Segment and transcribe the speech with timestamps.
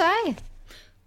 [0.00, 0.40] deg.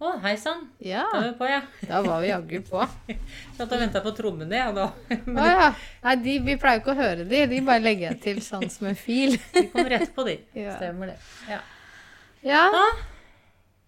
[0.03, 0.65] Å, hei sann.
[0.83, 1.59] Ja, Da var vi på, ja.
[1.87, 2.81] da var vi jaggu på.
[3.57, 4.87] Satt og venta på trommene, jeg da.
[5.43, 5.69] Å ja.
[6.03, 7.43] Nei, de, vi pleier jo ikke å høre de.
[7.53, 9.37] De bare legger jeg til sånn som en fil.
[9.55, 10.35] De kommer rett på, de.
[10.59, 10.75] Ja.
[10.75, 11.17] Stemmer det.
[11.47, 11.61] Ja.
[12.43, 12.65] Ja,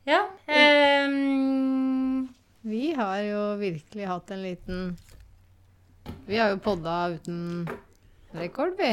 [0.08, 0.22] ja.
[0.48, 2.30] Um...
[2.64, 4.86] vi har jo virkelig hatt en liten
[6.30, 7.66] Vi har jo podda uten
[8.40, 8.92] rekord, vi.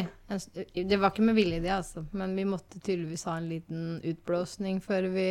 [0.85, 2.05] Det var ikke med vilje, det, altså.
[2.17, 5.29] Men vi måtte tydeligvis ha en liten utblåsning før vi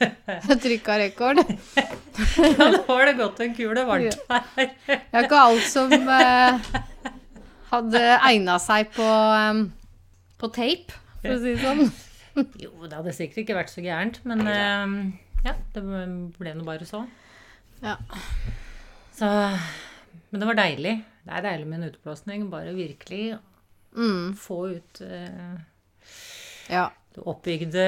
[0.64, 1.42] trykka rekord.
[1.76, 4.72] ja, nå har det gått en kule varmt her.
[4.86, 6.68] Det er ikke alt som eh,
[7.72, 9.66] hadde egna seg på, um,
[10.40, 11.86] på tape, for å si det sånn.
[12.60, 14.96] Jo, det hadde sikkert ikke vært så gærent, men ehm,
[15.46, 15.80] ja, det
[16.36, 16.98] ble nå bare så.
[17.80, 17.94] Ja.
[19.16, 19.30] Så
[20.28, 20.92] Men det var deilig.
[21.26, 22.48] Det er deilig med en utblåsning.
[22.52, 23.36] Bare virkelig
[23.96, 25.54] Mm, få ut uh,
[26.68, 26.82] ja.
[27.16, 27.84] det oppbygde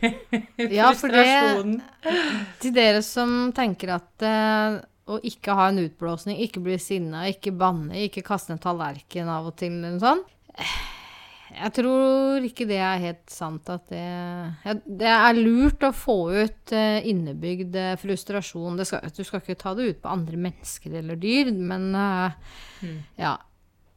[0.72, 1.82] Ja, frustrasjonen.
[2.00, 2.14] det-.
[2.62, 7.52] Til dere som tenker at uh, å ikke ha en utblåsning, ikke bli sinna, ikke
[7.52, 10.93] banne, ikke kaste en tallerken av og til eller noe sånt
[11.54, 16.16] Jeg tror ikke det er helt sant at det ja, Det er lurt å få
[16.34, 18.78] ut eh, innebygd eh, frustrasjon.
[18.80, 22.38] Det skal, du skal ikke ta det ut på andre mennesker eller dyr, men eh,
[22.84, 22.96] Mm.
[23.16, 23.36] ja.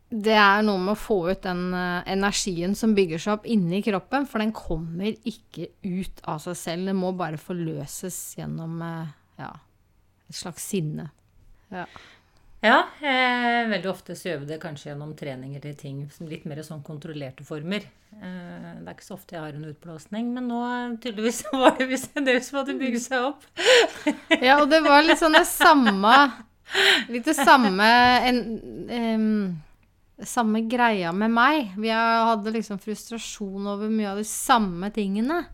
[0.07, 1.73] Det er noe med å få ut den
[2.07, 6.85] energien som bygger seg opp inni kroppen, for den kommer ikke ut av seg selv.
[6.87, 9.49] Den må bare forløses gjennom ja,
[10.29, 11.09] et slags sinne.
[11.73, 11.83] Ja.
[12.67, 16.59] Ja, eh, veldig ofte så gjør vi det kanskje gjennom treninger til ting litt mer
[16.65, 17.85] sånn kontrollerte former.
[18.17, 20.59] Eh, det er ikke så ofte jeg har en utblåsning, men nå
[21.03, 23.45] tydeligvis var det visst en del som hadde bygd seg opp.
[24.47, 26.17] ja, og det var litt sånn det samme
[27.07, 27.85] Litt det samme
[28.27, 28.39] en,
[28.91, 31.69] um, Samme greia med meg.
[31.79, 35.45] Vi hadde liksom frustrasjon over mye av de samme tingene.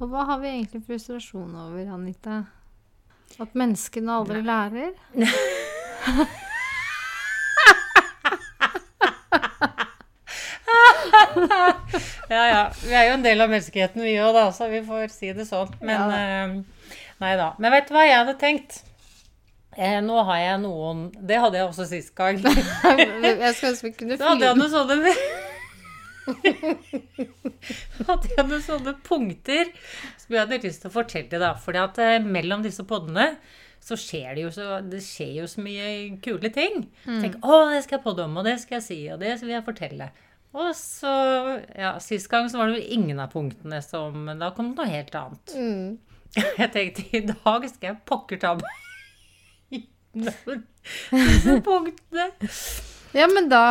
[0.00, 2.40] Og hva har vi egentlig frustrasjon over, Anita?
[3.38, 4.96] At menneskene aldri lærer?
[12.32, 12.62] Ja, ja.
[12.84, 15.44] Vi er jo en del av menneskeheten vi òg, da, så vi får si det
[15.48, 15.72] sånn.
[15.84, 16.54] Men Ja eh,
[17.22, 17.52] Nei da.
[17.62, 18.80] Men vet du hva jeg hadde tenkt?
[19.76, 22.40] Eh, nå har jeg noen Det hadde jeg også sist gang.
[22.42, 25.14] Jeg skulle ønske vi kunne Da hadde jeg noen sånne
[28.08, 29.70] hadde jeg noen sånne punkter
[30.20, 31.40] som jeg hadde lyst til å fortelle.
[31.40, 33.32] da, at eh, mellom disse podene
[33.82, 35.86] så skjer det jo så, det skjer jo så mye
[36.22, 36.84] kule ting.
[37.02, 39.56] Tenk, å, det skal jeg podde om, og det skal jeg si, og det vil
[39.56, 40.08] jeg fortelle.
[40.52, 41.12] Og så,
[41.74, 44.90] ja, Sist gang så var det jo ingen av punktene som Da kom det noe
[44.90, 45.54] helt annet.
[45.56, 45.94] Mm.
[46.60, 50.62] Jeg tenkte i dag skal jeg pokker ta meg innover
[51.12, 52.30] disse punktene.
[53.12, 53.64] Ja, men da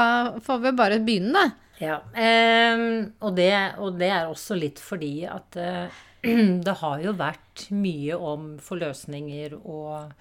[0.45, 1.71] får vi bare begynne, da.
[1.81, 3.49] Ja, Um, og, det,
[3.81, 6.01] og det er også litt fordi at eh,
[6.67, 10.13] det har jo vært mye om forløsninger og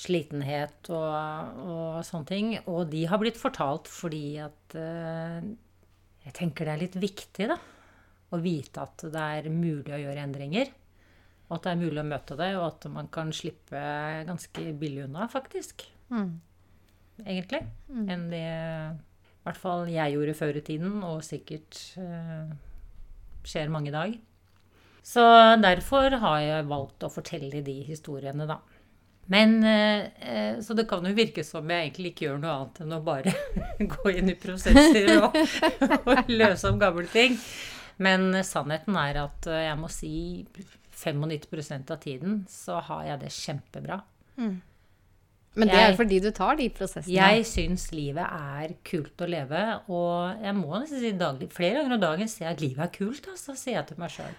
[0.00, 2.52] slitenhet og, og sånne ting.
[2.72, 5.50] Og de har blitt fortalt fordi at eh,
[6.24, 7.56] Jeg tenker det er litt viktig, da.
[8.30, 10.70] Å vite at det er mulig å gjøre endringer.
[11.48, 13.80] Og at det er mulig å møte det, og at man kan slippe
[14.28, 16.40] ganske billig unna, faktisk Mm.
[17.22, 17.60] egentlig,
[18.10, 22.50] enn det i hvert fall jeg gjorde før i tiden, og sikkert eh,
[23.46, 24.16] skjer mange i dag.
[25.02, 25.22] Så
[25.62, 28.60] derfor har jeg valgt å fortelle de historiene, da.
[29.30, 32.80] Men eh, eh, Så det kan jo virke som jeg egentlig ikke gjør noe annet
[32.82, 33.34] enn å bare
[33.94, 35.36] gå inn i prosesser og,
[36.10, 37.38] og løse om gamle ting.
[38.02, 40.14] Men sannheten er at eh, jeg må si
[40.98, 44.00] 95% av tiden så har jeg det kjempebra.
[45.60, 47.14] Men det er fordi du tar de prosessene.
[47.14, 51.96] Jeg syns livet er kult å leve, og jeg må nesten si daglig Flere ganger
[51.96, 54.38] om dagen sier jeg at livet er kult, altså, sier jeg til meg sjøl.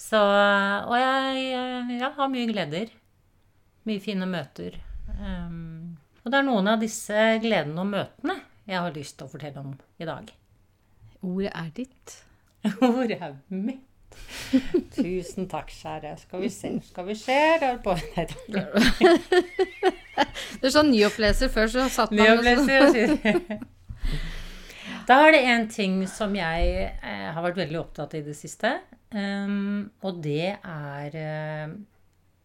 [0.00, 1.50] Så Og jeg,
[1.98, 2.92] jeg har mye gleder.
[3.88, 4.78] Mye fine møter.
[5.20, 8.36] Um, og det er noen av disse gledene og møtene
[8.70, 10.28] jeg har lyst til å fortelle om i dag.
[11.26, 12.12] Ordet er ditt.
[12.86, 13.86] Ordet er mitt?
[14.94, 16.14] Tusen takk, kjære.
[16.20, 17.38] Skal vi se, skal vi se.
[20.60, 21.48] Du er sånn nyoppleser.
[21.52, 23.06] Før så satt man Nyoppleser
[25.08, 28.36] Da er det en ting som jeg eh, har vært veldig opptatt av i det
[28.38, 28.70] siste.
[29.10, 31.72] Um, og det er eh,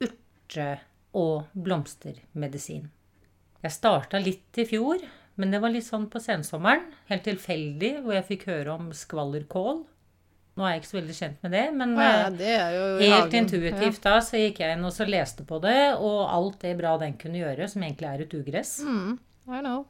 [0.01, 0.79] urte-
[1.15, 2.88] og blomstermedisin.
[3.65, 5.03] Jeg starta litt i fjor,
[5.39, 6.88] men det var litt sånn på sensommeren.
[7.09, 9.83] Helt tilfeldig, hvor jeg fikk høre om skvallerkål.
[10.56, 14.01] Nå er jeg ikke så veldig kjent med det, men Ja, eh, det Helt intuitivt
[14.06, 17.18] da, så gikk jeg inn og så leste på det, og alt det bra den
[17.19, 18.79] kunne gjøre, som egentlig er et ugress.
[18.85, 19.18] Mm,
[19.51, 19.85] I know.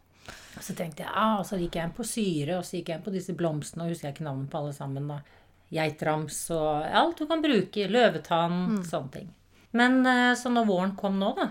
[0.60, 3.06] Så tenkte jeg, ah, så gikk jeg inn på syre, og så gikk jeg inn
[3.06, 5.20] på disse blomstene, og husker jeg ikke navnet på alle sammen da.
[5.74, 7.88] Geitrams og alt du kan bruke.
[7.92, 9.30] Løvetann, sånne ting.
[9.76, 11.50] Men eh, så når våren kom nå, da,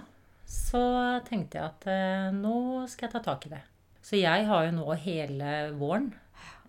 [0.49, 0.83] så
[1.29, 3.63] tenkte jeg at eh, nå skal jeg ta tak i det.
[4.05, 6.11] Så jeg har jo nå hele våren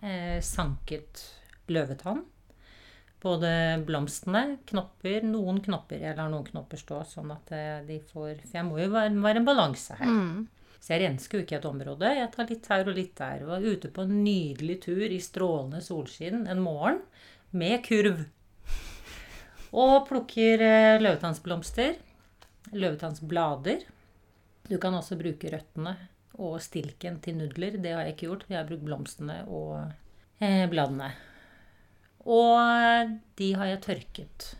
[0.01, 1.23] eh, sanket
[1.71, 2.23] løvetann.
[3.25, 3.49] Både
[3.87, 6.03] blomstene, knopper, noen knopper.
[6.03, 9.15] Jeg lar noen knopper stå, sånn at eh, de får For jeg må jo være,
[9.23, 10.11] være en balanse her.
[10.11, 10.45] Mm.
[10.85, 12.11] Så jeg rensker jo ikke et område.
[12.13, 13.45] Jeg tar litt her og litt der.
[13.47, 17.01] Var ute på en nydelig tur i strålende solskinn en morgen
[17.51, 18.23] med kurv.
[19.75, 21.97] Og plukker eh, løvetannsblomster.
[22.73, 23.85] Løvetannsblader.
[24.65, 25.95] Du kan også bruke røttene
[26.41, 27.77] og stilken til nudler.
[27.77, 28.47] Det har jeg ikke gjort.
[28.49, 29.77] Jeg har brukt blomstene og
[30.39, 31.11] eh, bladene.
[32.25, 34.51] Og de har jeg tørket.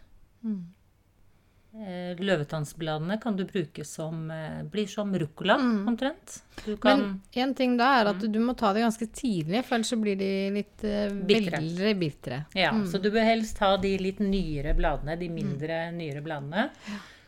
[0.46, 0.75] Mm.
[1.76, 5.88] Eh, Løvetannsbladene kan du bruke som eh, Blir som ruccola, Mm.
[5.90, 6.38] omtrent.
[6.66, 9.76] Du kan Men en ting da er at du må ta det ganske tidlig, for
[9.76, 11.58] ellers så blir de litt uh, Bitre.
[11.60, 12.46] veldig bitre.
[12.56, 12.86] Ja, Mm.
[12.88, 16.70] så du bør helst ha de litt nyere bladene, de mindre nyere bladene.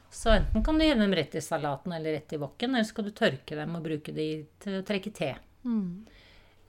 [0.10, 3.04] Så enten kan du gi dem rett i salaten eller rett i wokken, eller skal
[3.04, 5.36] du tørke dem og bruke de til å trekke te.
[5.66, 6.06] Mm.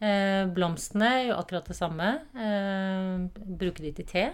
[0.01, 2.11] Eh, blomstene er jo akkurat det samme.
[2.35, 4.27] Eh, bruke de til te.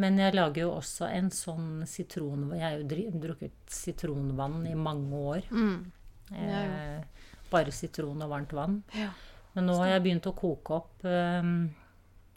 [0.00, 2.46] Men jeg lager jo også en sånn sitron...
[2.56, 5.48] Jeg har jo drukket sitronvann i mange år.
[5.50, 5.90] Mm.
[6.30, 8.80] Eh, bare sitron og varmt vann.
[8.96, 9.10] Ja.
[9.56, 11.48] Men nå har jeg begynt å koke opp eh,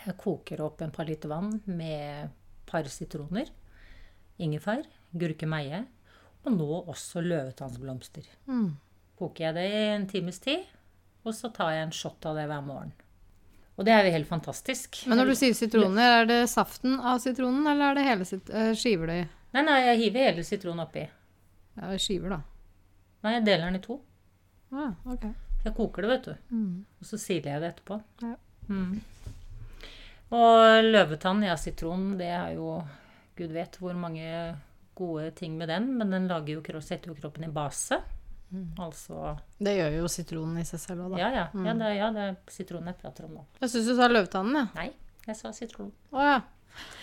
[0.01, 2.33] Jeg koker opp en par liter vann med
[2.67, 3.51] par sitroner,
[4.41, 4.81] ingefær,
[5.13, 5.83] gurkemeie
[6.43, 8.25] og nå også løvetannsblomster.
[8.49, 8.73] Mm.
[9.19, 10.65] Koker jeg det i en times tid,
[11.23, 12.91] og så tar jeg en shot av det hver morgen.
[13.73, 14.99] Og det er jo helt fantastisk.
[15.09, 18.51] Men når du sier sitroner, er det saften av sitronen, eller er det hele sit
[18.53, 19.23] eh, skiver du i?
[19.53, 21.07] Nei, nei, jeg hiver hele sitronen oppi.
[21.79, 22.41] Ja, skiver, da.
[23.25, 23.97] Nei, jeg deler den i to.
[24.73, 25.25] Ah, ok.
[25.63, 26.53] Jeg koker det, vet du.
[26.53, 26.77] Mm.
[26.99, 27.99] Og så siler jeg det etterpå.
[28.21, 28.35] Ja.
[28.69, 28.99] Mm.
[30.33, 32.77] Og løvetann, ja, sitron, det er jo
[33.37, 34.27] Gud vet hvor mange
[34.97, 37.97] gode ting med den, men den lager jo, setter jo kroppen i base.
[38.77, 41.19] Altså Det gjør jo sitronen i seg selv òg, da.
[41.23, 41.45] Ja, ja.
[41.65, 43.43] ja, det, ja det er sitronen jeg prater om nå.
[43.63, 44.67] Jeg syns du sa løvtannen, jeg.
[44.77, 44.89] Nei,
[45.29, 45.91] jeg sa sitron.
[46.13, 46.37] Å ja.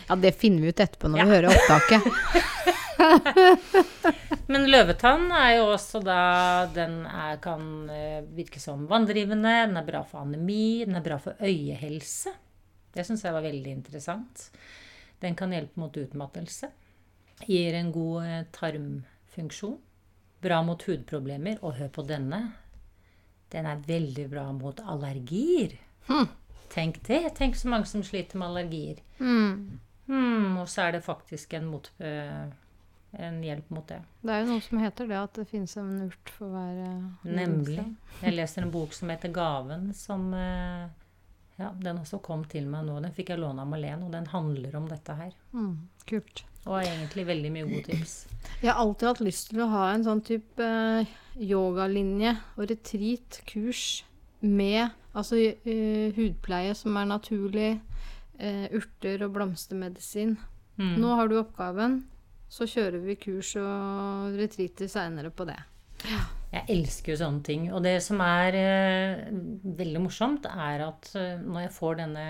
[0.09, 1.25] Ja, det finner vi ut etterpå når Ja.
[1.25, 2.01] vi hører opptaket.
[4.51, 6.17] Men løvetann er jo også da
[6.75, 11.19] Den er, kan eh, virke som vanndrivende, den er bra for anemi, den er bra
[11.23, 12.33] for øyehelse.
[12.91, 14.49] Det syns jeg var veldig interessant.
[15.23, 16.69] Den kan hjelpe mot utmattelse.
[17.47, 19.79] Gir en god eh, tarmfunksjon.
[20.41, 21.61] Bra mot hudproblemer.
[21.63, 22.43] Og hør på denne.
[23.51, 25.77] Den er veldig bra mot allergier.
[26.09, 26.29] Hm.
[26.71, 27.23] Tenk det.
[27.37, 29.01] Tenk så mange som sliter med allergier.
[29.19, 29.81] Mm.
[30.07, 32.47] Hmm, og så er det faktisk en, mot, eh,
[33.19, 34.01] en hjelp mot det.
[34.23, 37.27] Det er jo noe som heter det, at det finnes en urt for hver eh,
[37.41, 37.79] Nemlig.
[38.23, 40.87] Jeg leser en bok som heter 'Gaven', som eh,
[41.61, 43.01] ja, Den også kom til meg nå.
[43.03, 45.35] Den fikk jeg låne av Malene, og den handler om dette her.
[45.53, 45.75] Mm.
[46.07, 46.45] Kult.
[46.67, 48.15] Og har egentlig veldig mye gode tips.
[48.61, 53.41] Jeg har alltid hatt lyst til å ha en sånn type eh, yogalinje og retreat,
[53.49, 54.03] kurs,
[54.41, 57.71] med altså uh, hudpleie som er naturlig,
[58.41, 60.37] uh, urter og blomstermedisin.
[60.81, 60.95] Mm.
[61.03, 62.01] Nå har du oppgaven,
[62.51, 65.59] så kjører vi kurs og retreater seinere på det.
[66.51, 67.69] Jeg elsker jo sånne ting.
[67.75, 69.27] Og det som er uh,
[69.81, 71.13] veldig morsomt, er at
[71.45, 72.27] når jeg får denne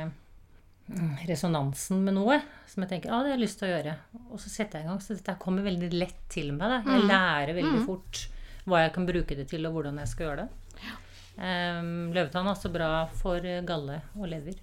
[1.29, 3.95] resonansen med noe som jeg tenker ah, det har jeg lyst til å gjøre,
[4.31, 6.67] og så setter jeg i gang, så dette kommer veldig lett til meg.
[6.69, 6.79] Da.
[6.87, 7.09] Jeg Mm.
[7.09, 7.87] lærer veldig Mm.
[7.87, 8.29] fort
[8.67, 10.49] hva jeg kan bruke det til, og hvordan jeg skal gjøre det.
[11.41, 14.55] Um, løvetann er også bra for eh, galle og lever.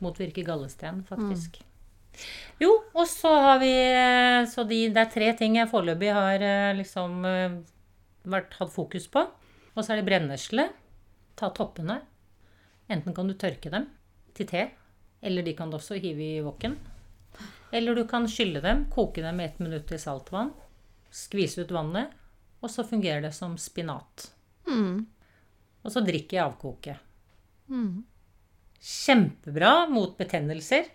[0.00, 1.60] Motvirker gallesten, faktisk.
[2.60, 6.40] Jo, og så har vi eh, Så de, det er tre ting jeg foreløpig har
[6.40, 7.20] eh, liksom
[8.24, 9.26] vært, hatt fokus på.
[9.76, 10.68] Og så er det brennesle.
[11.36, 12.00] Ta toppene.
[12.88, 13.88] Enten kan du tørke dem
[14.34, 14.70] til te,
[15.24, 16.76] eller de kan du også hive i woken.
[17.74, 20.52] Eller du kan skylle dem, koke dem i ett minutt i saltvann,
[21.10, 22.12] skvise ut vannet,
[22.62, 24.28] og så fungerer det som spinat.
[24.68, 25.06] Mm.
[25.84, 26.96] Og så drikker jeg avkoke.
[27.72, 28.04] Mm.
[28.84, 30.86] Kjempebra mot betennelser,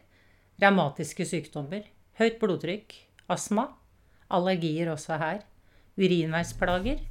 [0.61, 1.83] revmatiske sykdommer,
[2.21, 2.95] høyt blodtrykk,
[3.33, 3.67] astma,
[4.29, 5.43] allergier også her,
[5.99, 7.01] urinveisplager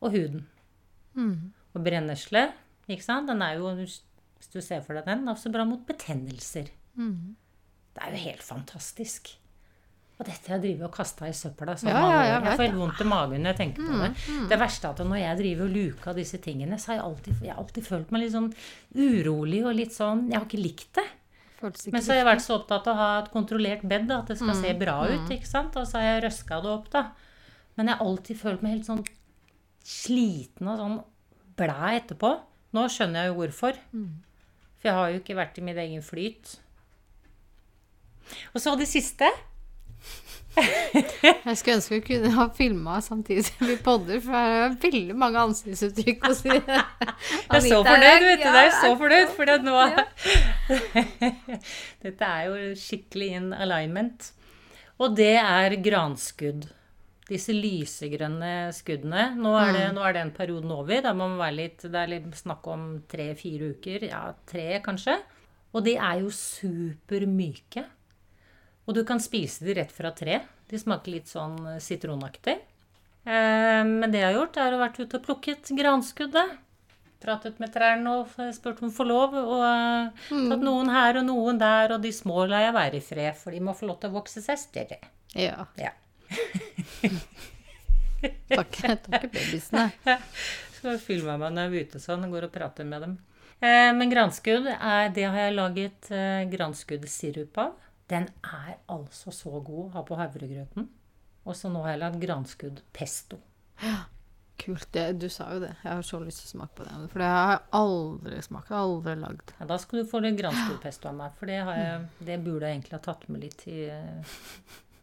[0.00, 0.46] og huden.
[1.14, 1.52] Mm.
[1.74, 2.48] Og brennesle,
[2.88, 3.28] ikke sant?
[3.30, 3.72] Den er jo,
[4.38, 6.68] hvis du ser for deg den, også bra mot betennelser.
[6.96, 7.36] Mm.
[7.94, 9.34] Det er jo helt fantastisk.
[10.18, 12.24] Og dette jeg driver og kasta i søpla så Ja, mange år.
[12.26, 14.08] jeg Jeg får helt vondt i magen når jeg tenker på det.
[14.28, 16.94] Mm, Det verste er at når jeg driver og luker av disse tingene, så har
[16.96, 18.48] jeg alltid, jeg har alltid følt meg litt sånn
[18.98, 21.06] urolig og litt sånn Jeg har ikke likt det.
[21.92, 24.26] Men så har jeg vært så opptatt av å ha et kontrollert bed, da, at
[24.26, 25.28] det skal Mm, se bra ut.
[25.30, 25.76] ikke sant?
[25.76, 27.10] Og så har jeg røska det opp, da.
[27.76, 29.04] Men jeg har alltid følt meg helt sånn
[29.84, 30.98] sliten og sånn
[31.58, 32.30] blæ etterpå.
[32.76, 33.78] Nå skjønner jeg jo hvorfor.
[33.94, 34.22] Mm.
[34.78, 36.56] For jeg har jo ikke vært i min egen flyt.
[38.54, 39.28] Og så det siste.
[40.58, 45.16] Jeg skulle ønske vi kunne ha filma samtidig som vi podder, for det er veldig
[45.18, 48.48] mange ansiktsuttrykk hos Jeg er så fornøyd, vet du.
[48.48, 49.76] Jeg er så fornøyd, for nå
[52.06, 54.32] Dette er jo skikkelig in alignment.
[54.98, 56.66] Og det er granskudd.
[57.28, 59.34] Disse lysegrønne skuddene.
[59.36, 61.02] Nå er, det, nå er den perioden over.
[61.04, 64.06] Da må man være litt, Det er litt snakk om tre-fire uker.
[64.08, 65.18] Ja, tre kanskje.
[65.76, 67.84] Og de er jo supermyke.
[68.88, 70.40] Og du kan spise de rett fra tre.
[70.68, 72.56] De smaker litt sånn sitronaktig.
[73.28, 76.56] Eh, men det jeg har gjort, er å vært ute og plukket granskuddet.
[77.20, 79.36] Pratet med trærne og spurt om å få lov.
[79.36, 83.04] Og eh, tatt noen her og noen der, og de små lar jeg være i
[83.04, 85.02] fred, for de må få lov til å vokse seg større.
[85.36, 85.66] Ja.
[85.76, 85.92] Ja.
[88.48, 89.88] Takk, takk babysene.
[90.78, 93.16] Så filmer jeg meg når jeg er ute sånn og går og prater med dem.
[93.58, 97.74] Eh, men granskudd, er, det har jeg laget eh, granskuddsirup av.
[98.08, 100.86] Den er altså så god å ha på havregrøten.
[101.48, 103.40] Og så nå har jeg lagd granskudd pesto.
[104.58, 104.88] Kult.
[104.94, 105.72] Det, du sa jo det.
[105.84, 106.94] Jeg har så lyst til å smake på det.
[107.12, 108.72] For det har jeg aldri smakt.
[108.74, 109.54] Aldri lagd.
[109.60, 112.68] Ja, da skal du få litt granskuddpesto av meg, for det, har jeg, det burde
[112.68, 113.86] jeg egentlig ha tatt med litt til,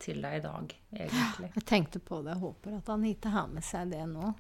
[0.05, 1.50] til deg i dag, egentlig.
[1.57, 2.35] Jeg tenkte på det.
[2.35, 4.31] Jeg håper at Anita har med seg det nå.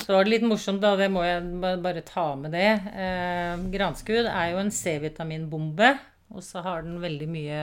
[0.00, 0.94] Så var det litt morsomt, da.
[0.98, 2.70] Det må jeg bare ta med det.
[2.90, 5.92] Eh, granskudd er jo en C-vitaminbombe.
[6.30, 7.62] Og så har den veldig mye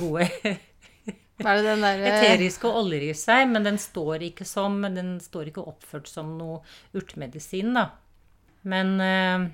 [0.00, 0.26] gode
[1.38, 5.12] Hva er det den derre eteriske oljer i seg, men den står ikke som Den
[5.22, 6.58] står ikke oppført som noe
[6.98, 7.84] urtemedisin, da.
[8.66, 9.44] Men eh,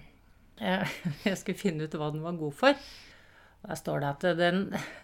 [0.64, 0.88] jeg,
[1.28, 2.86] jeg skulle finne ut hva den var god for.
[3.64, 4.58] Der står det at den,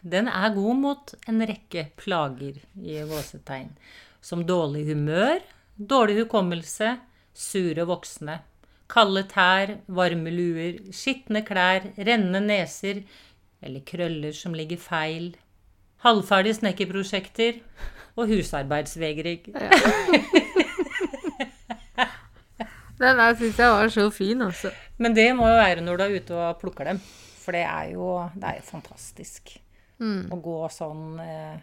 [0.05, 3.71] den er god mot en rekke plager i gåsetegn.
[4.21, 5.41] Som dårlig humør,
[5.81, 6.99] dårlig hukommelse,
[7.33, 8.41] sure voksne,
[8.91, 13.01] kalde tær, varme luer, skitne klær, rennende neser
[13.63, 15.33] eller krøller som ligger feil,
[16.05, 17.63] halvferdige snekkerprosjekter
[18.17, 19.49] og husarbeidsvegring.
[23.01, 24.71] Den der syns jeg var så fin, altså.
[25.01, 27.01] Men det må jo være når du er ute og plukker dem.
[27.51, 28.07] For det er jo,
[28.39, 29.57] det er fantastisk
[29.99, 30.31] fantastisk.
[30.31, 31.57] Å gå sånn eh,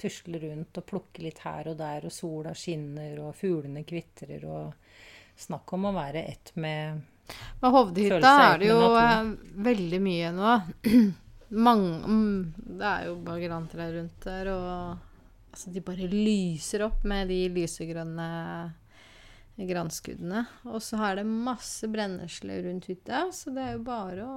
[0.00, 4.72] Tusle rundt og plukke litt her og der, og sola skinner, og fuglene kvitrer, og
[5.40, 7.00] Snakk om å være ett med
[7.60, 9.30] Med Hovdehytta er det jo med eh,
[9.66, 10.56] veldig mye nå.
[11.66, 12.40] Mange, mm,
[12.78, 17.40] det er jo bare grantrær rundt der, og altså, de bare lyser opp med de
[17.50, 18.28] lysegrønne
[19.60, 20.44] granskuddene.
[20.70, 24.36] Og så er det masse brennesle rundt hytta, så det er jo bare å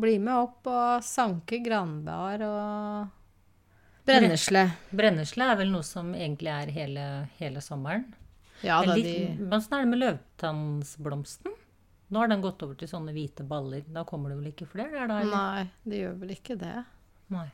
[0.00, 3.14] bli med opp og sanke granbar og
[4.08, 4.64] brennesle.
[4.90, 7.04] Brennesle er vel noe som egentlig er hele,
[7.40, 8.06] hele sommeren.
[8.64, 11.54] Ja da, litt, de men Åssen er det med løvtannsblomsten?
[12.08, 13.84] Nå har den gått over til sånne hvite baller.
[13.92, 14.94] Da kommer det vel ikke flere?
[14.96, 15.18] der, da?
[15.28, 16.76] Nei, det gjør vel ikke det.
[17.34, 17.48] Nei.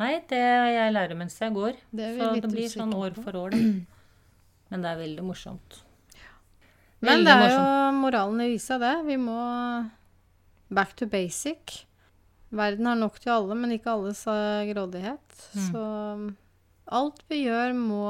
[0.00, 1.76] Nei, det jeg lærer mens jeg går.
[1.94, 3.58] Det er vi Så det blir sånn år for år, da.
[4.72, 5.82] Men det er veldig morsomt.
[7.04, 7.68] Men Veldig det er morsomt.
[7.68, 8.94] jo moralen i visa, det.
[9.06, 9.36] Vi må
[10.74, 11.84] back to basic.
[12.54, 15.38] Verden har nok til alle, men ikke alles eh, grådighet.
[15.54, 15.68] Mm.
[15.70, 15.84] Så
[16.98, 18.04] alt vi gjør, må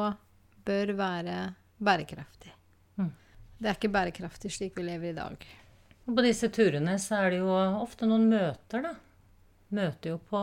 [0.64, 1.38] bør være
[1.84, 2.52] bærekraftig.
[3.00, 3.12] Mm.
[3.58, 5.46] Det er ikke bærekraftig slik vi lever i dag.
[6.04, 8.92] Og på disse turene så er det jo ofte noen møter, da.
[9.74, 10.40] Møter jo på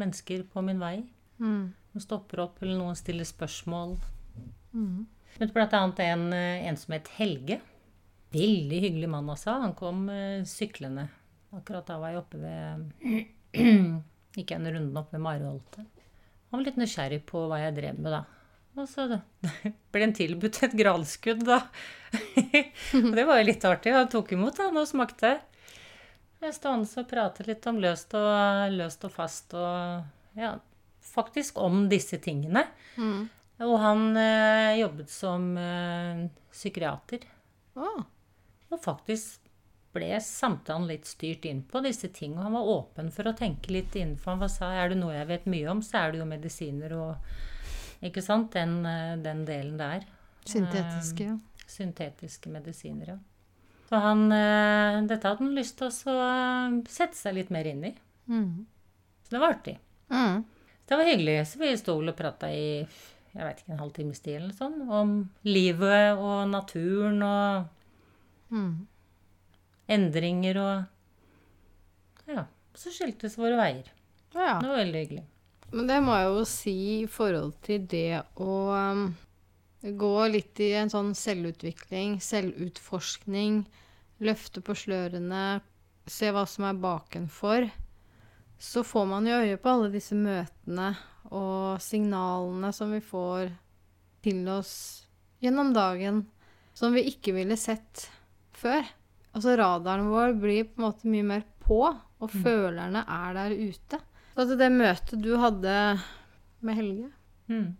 [0.00, 0.96] mennesker på min vei.
[1.42, 1.72] Mm.
[1.98, 3.96] Stopper opp, eller noen stiller spørsmål.
[4.76, 5.06] Mm.
[5.52, 7.60] Blant annet en, eh, en som het Helge.
[8.34, 9.54] Veldig hyggelig mann, altså.
[9.62, 11.06] Han kom uh, syklende.
[11.56, 12.88] Akkurat da var jeg oppe ved
[14.36, 15.86] Gikk en runde opp ved Mareholte.
[16.50, 18.24] Han var litt nysgjerrig på hva jeg drev med, da.
[18.76, 19.06] Og så
[19.92, 21.62] ble han tilbudt et granskudd, da.
[23.00, 23.94] og det var jo litt artig.
[23.96, 25.38] Han tok imot han og smakte.
[26.42, 30.52] Jeg stående og pratet litt om løst og, løst og fast og ja,
[31.00, 32.66] faktisk om disse tingene.
[33.00, 33.24] Mm.
[33.64, 34.26] Og han ø,
[34.82, 37.24] jobbet som ø, psykiater.
[37.80, 37.94] Å,
[38.72, 39.46] Og faktisk
[39.96, 42.40] ble samtalen litt styrt inn på disse tingene.
[42.40, 44.34] Og han var åpen for å tenke litt innenfor.
[44.34, 46.96] Han var, sa er det noe jeg vet mye om, så er det jo medisiner
[46.98, 47.36] og
[48.04, 48.50] Ikke sant?
[48.52, 50.04] Den, eh, den delen der.
[50.44, 51.38] syntetiske.
[51.66, 53.16] Syntetiske medisiner, ja.
[53.88, 57.86] Så han eh, Dette hadde han lyst til å eh, sette seg litt mer inn
[57.88, 57.94] i.
[58.28, 58.66] Mm.
[59.24, 59.78] Så det var artig.
[60.12, 60.44] Mm.
[60.86, 61.38] Det var hyggelig.
[61.48, 62.84] Så vi sto og prata i
[63.36, 67.66] jeg vet ikke, en halvtimes tid eller sånn om livet og naturen og
[68.50, 68.86] Mm.
[69.88, 70.84] endringer og
[72.26, 72.46] Ja.
[72.76, 73.86] Så skiltes våre veier.
[74.34, 74.58] Ja.
[74.60, 75.24] Det var veldig hyggelig.
[75.72, 79.06] Men det må jeg jo si i forhold til det å um,
[79.82, 83.64] gå litt i en sånn selvutvikling, selvutforskning,
[84.26, 85.60] løfte på slørene,
[86.06, 87.68] se hva som er bakenfor,
[88.58, 90.92] så får man jo øye på alle disse møtene
[91.34, 93.50] og signalene som vi får
[94.24, 94.74] til oss
[95.42, 96.24] gjennom dagen,
[96.76, 98.06] som vi ikke ville sett
[98.56, 98.84] før.
[99.36, 101.80] Altså radaren vår blir på en måte mye mer på,
[102.20, 102.42] og Mm.
[102.42, 103.98] følerne er der ute.
[104.36, 105.98] Så det møtet du hadde
[106.62, 107.10] med Helge
[107.48, 107.76] Mm.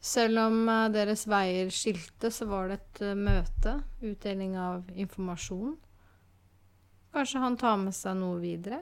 [0.00, 3.74] Selv om eh, deres veier skilte, så var det et eh, møte.
[4.02, 5.76] Utdeling av informasjon.
[7.14, 8.80] Kanskje han tar med seg noe videre?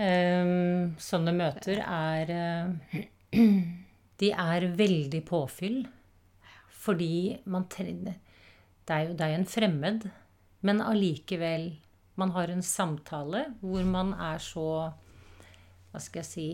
[0.00, 3.06] Um, sånne møter er eh,
[4.20, 5.86] De er veldig påfyll.
[6.80, 8.14] Fordi man trenger
[8.88, 10.10] Det er jo det er jo en fremmed,
[10.66, 11.70] men allikevel
[12.20, 14.66] Man har en samtale hvor man er så
[15.92, 16.48] Hva skal jeg si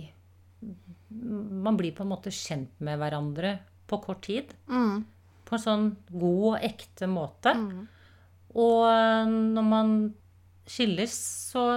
[1.11, 4.51] Man blir på en måte kjent med hverandre på kort tid.
[4.67, 5.05] Mm.
[5.47, 7.53] På en sånn god og ekte måte.
[7.55, 7.85] Mm.
[8.59, 9.93] Og eh, når man
[10.67, 11.15] skilles,
[11.53, 11.69] så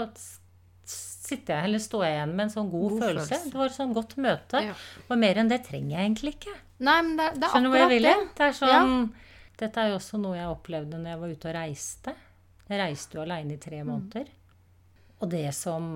[0.89, 3.27] sitter jeg, eller står jeg igjen med en sånn god, God følelse.
[3.29, 3.51] følelse.
[3.51, 4.62] Det var et sånn godt møte.
[4.71, 4.75] Ja.
[5.05, 6.55] Og mer enn det trenger jeg egentlig ikke.
[6.88, 8.15] Nei, men det, det er Skjønner du hvor jeg vil det.
[8.39, 8.95] Det er sånn,
[9.60, 12.13] Dette er jo også noe jeg opplevde når jeg var ute og reiste.
[12.70, 13.63] Jeg reiste jo aleine i Mm.
[13.66, 14.28] tre måneder.
[15.22, 15.89] Og det som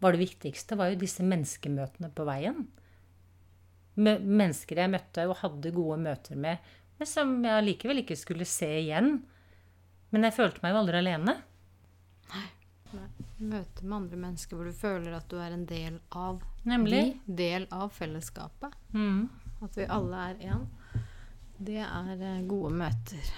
[0.00, 2.66] var det viktigste, var jo disse menneskemøtene på veien.
[3.96, 6.58] Mennesker jeg møtte og hadde gode møter med,
[6.98, 9.22] men som jeg allikevel ikke skulle se igjen.
[10.12, 11.36] Men jeg følte meg jo aldri alene.
[12.32, 12.44] Nei.
[13.38, 17.00] Møte med andre mennesker hvor du føler at du er en del av Nemlig.
[17.26, 18.72] de, del av fellesskapet.
[18.94, 19.28] Mm.
[19.62, 20.66] At vi alle er én.
[21.58, 23.30] Det er eh, gode møter.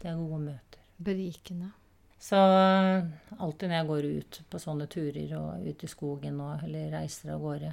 [0.00, 0.82] Det er gode møter.
[1.00, 1.70] Berikende.
[2.20, 6.90] Så alltid når jeg går ut på sånne turer og ut i skogen og, eller
[6.92, 7.70] reiser av gårde,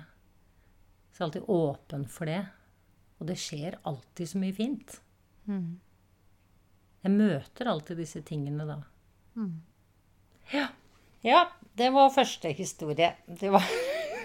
[1.12, 2.44] så er jeg alltid åpen for det.
[3.18, 4.96] Og det skjer alltid så mye fint.
[5.50, 5.80] Mm.
[7.04, 8.78] Jeg møter alltid disse tingene da.
[9.36, 9.54] Mm.
[10.54, 10.68] Ja.
[11.26, 11.44] ja,
[11.76, 13.12] det var første historie.
[13.28, 13.66] Det var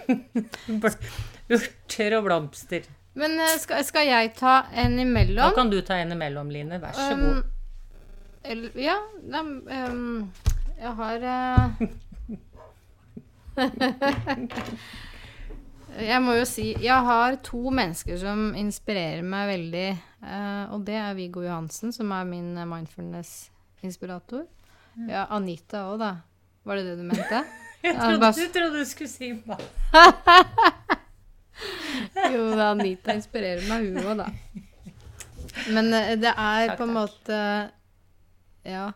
[1.56, 2.86] urter og blomster.
[3.14, 6.80] Men eh, skal, skal jeg ta en Da kan du ta en imellom, Line.
[6.80, 7.36] Vær så god.
[7.36, 7.44] Um,
[8.44, 8.96] eller, ja,
[9.30, 10.32] da, um,
[10.80, 11.70] jeg har uh,
[16.02, 19.98] Jeg må jo si Jeg har to mennesker som inspirerer meg veldig.
[20.22, 24.44] Uh, og det er Viggo Johansen, som er min mindfulness-inspirator.
[25.08, 26.16] Ja, Anita òg, da.
[26.64, 27.44] Var det det du mente?
[27.82, 29.56] Jeg trodde, du trodde du skulle si hva.
[32.32, 34.28] Jo, da, Anita inspirerer meg, hun òg, da.
[35.72, 37.38] Men eh, det er Takk, på en måte
[38.68, 38.90] Ja.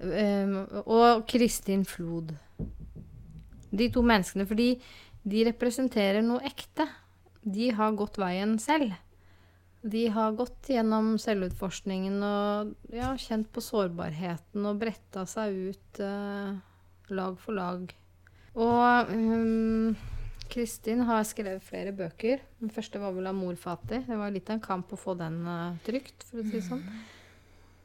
[0.00, 0.54] Um,
[0.88, 2.32] og Kristin Flod.
[3.70, 4.72] De to menneskene, fordi
[5.28, 6.86] de representerer noe ekte.
[7.44, 8.94] De har gått veien selv.
[9.80, 16.56] De har gått gjennom selvutforskningen og ja, kjent på sårbarheten og bretta seg ut uh,
[17.12, 17.86] lag for lag.
[18.60, 19.94] Og um,
[20.50, 22.42] Kristin har skrevet flere bøker.
[22.60, 24.02] Den første var vel av Fatih.
[24.06, 26.64] Det var litt av en kamp å få den uh, trygt, for å si det
[26.66, 26.82] sånn.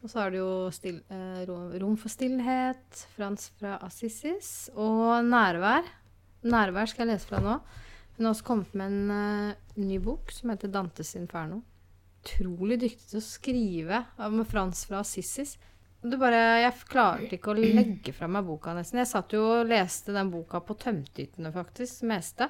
[0.01, 1.45] Og så er det jo still, uh,
[1.81, 5.87] Rom for stillhet, Frans fra Assisis, og Nærvær.
[6.45, 7.59] Nærvær skal jeg lese fra nå.
[8.15, 11.61] Hun har også kommet med en uh, ny bok som heter 'Dantes inferno'.
[12.25, 15.59] Utrolig dyktig til å skrive med Frans fra Assisis.
[16.05, 19.01] Det bare, jeg klarte ikke å legge fra meg boka nesten.
[19.01, 22.49] Jeg satt jo og leste den boka på tømterhyttene, faktisk, det meste.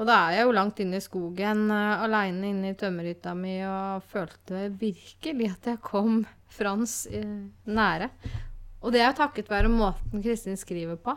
[0.00, 3.58] Og da er jeg jo langt inne i skogen, uh, aleine inne i tømmerhytta mi,
[3.68, 8.08] og følte virkelig at jeg kom Frans uh, nære.
[8.82, 11.14] Og det er jo takket være måten Kristin skriver på.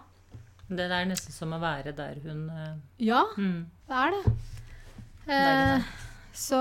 [0.70, 3.62] Det er nesten som å være der hun uh, Ja, mm.
[3.90, 4.36] det er det.
[5.34, 6.05] er det.
[6.36, 6.60] Så,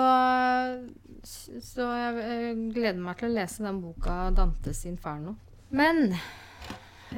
[1.26, 5.34] så jeg gleder meg til å lese den boka 'Dantes inferno'.
[5.74, 6.14] Men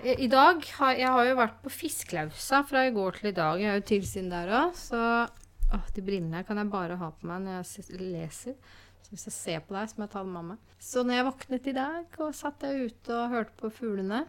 [0.03, 3.61] i, dag har jeg har jo vært på Fiskelausa fra i går til i dag.
[3.61, 5.03] Jeg har jo tilsyn der òg, så
[5.67, 8.57] å, De brillene kan jeg bare ha på meg når jeg leser.
[9.03, 10.75] Så hvis jeg ser på deg, så må jeg ta dem med meg.
[10.83, 14.25] Så når jeg våknet i dag og satt jeg ute og hørte på fuglene,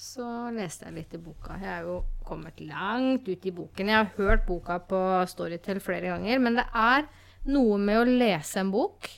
[0.00, 1.58] så leste jeg litt i boka.
[1.60, 3.90] Jeg er jo kommet langt ut i boken.
[3.92, 7.04] Jeg har hørt boka på Storytel flere ganger, men det er
[7.48, 9.08] noe med å lese en bok.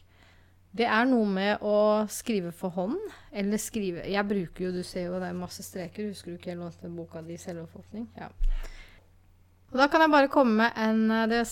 [0.73, 2.97] Det er noe med å skrive for hånd,
[3.33, 6.55] eller skrive Jeg bruker jo, du ser jo det er masse streker, husker du ikke
[6.55, 8.09] helt den boka di, 'Selvoppfatning'?
[8.17, 8.31] Ja.
[9.73, 11.43] Og da kan jeg bare komme med en Det,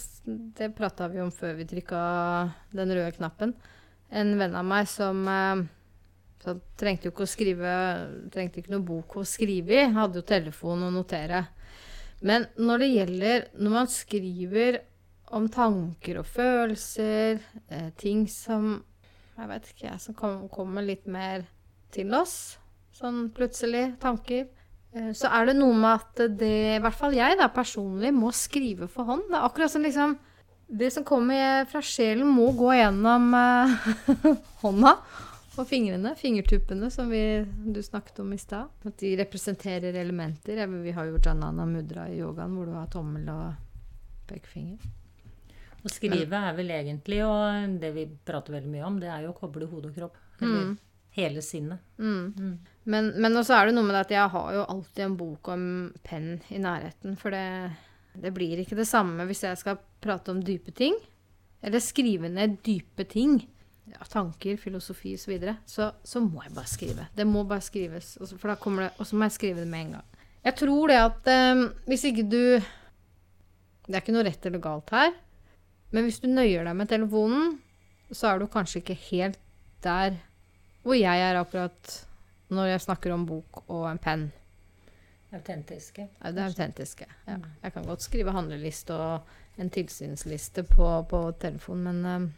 [0.57, 2.01] det prata vi om før vi trykka
[2.73, 3.55] den røde knappen.
[4.11, 5.65] En venn av meg som eh,
[6.41, 7.73] så trengte jo ikke å skrive
[8.33, 9.89] Trengte ikke noe bok å skrive i.
[9.93, 11.47] Hadde jo telefon å notere.
[12.21, 14.81] Men når det gjelder Når man skriver
[15.37, 18.85] om tanker og følelser, eh, ting som
[19.41, 21.47] Jeg vet ikke, jeg, som kom, kommer litt mer
[21.95, 22.59] til oss.
[22.93, 23.95] Sånn plutselig.
[24.03, 24.49] Tanker.
[24.93, 28.35] Eh, Så er det noe med at det, i hvert fall jeg da personlig, må
[28.37, 29.23] skrive for hånd.
[29.31, 30.19] Det er akkurat som liksom
[30.71, 33.89] Det som kommer fra sjelen, må gå gjennom eh,
[34.63, 34.93] hånda
[35.59, 36.13] og fingrene.
[36.15, 37.43] Fingertuppene, som vi,
[37.75, 38.69] du snakket om i stad.
[38.87, 40.63] At de representerer elementer.
[40.71, 43.55] Vi har jo Janana Mudra i yogaen, hvor du har tommel og
[44.29, 44.79] pekefinger.
[45.81, 49.35] Å skrive er vel egentlig, og det vi prater veldig mye om, det er jo
[49.35, 50.19] å koble hode og kropp.
[50.41, 50.75] Eller
[51.11, 51.79] hele sinnet.
[51.99, 52.59] Mm.
[52.85, 55.51] Men, men også er det noe med det at jeg har jo alltid en bok
[55.53, 55.63] om
[56.07, 57.17] penn i nærheten.
[57.21, 57.47] For det,
[58.15, 60.97] det blir ikke det samme hvis jeg skal prate om dype ting.
[61.61, 63.41] Eller skrive ned dype ting.
[63.91, 65.25] Ja, tanker, filosofi osv.
[65.25, 67.09] Så, videre, så så må jeg bare skrive.
[67.17, 68.15] Det må bare skrives.
[68.37, 70.21] For da kommer det, og så må jeg skrive det med en gang.
[70.47, 72.43] Jeg tror det at eh, hvis ikke du
[73.91, 75.11] Det er ikke noe rett eller galt her.
[75.91, 77.57] Men hvis du nøyer deg med telefonen,
[78.11, 79.41] så er du kanskje ikke helt
[79.85, 80.19] der
[80.85, 81.97] hvor jeg er akkurat
[82.51, 84.29] når jeg snakker om bok og en penn.
[85.31, 86.09] Autentiske.
[86.19, 87.07] Ja, Det er autentiske.
[87.27, 87.37] Ja.
[87.63, 92.29] Jeg kan godt skrive handleliste og en tilsynsliste på, på telefon, men eh,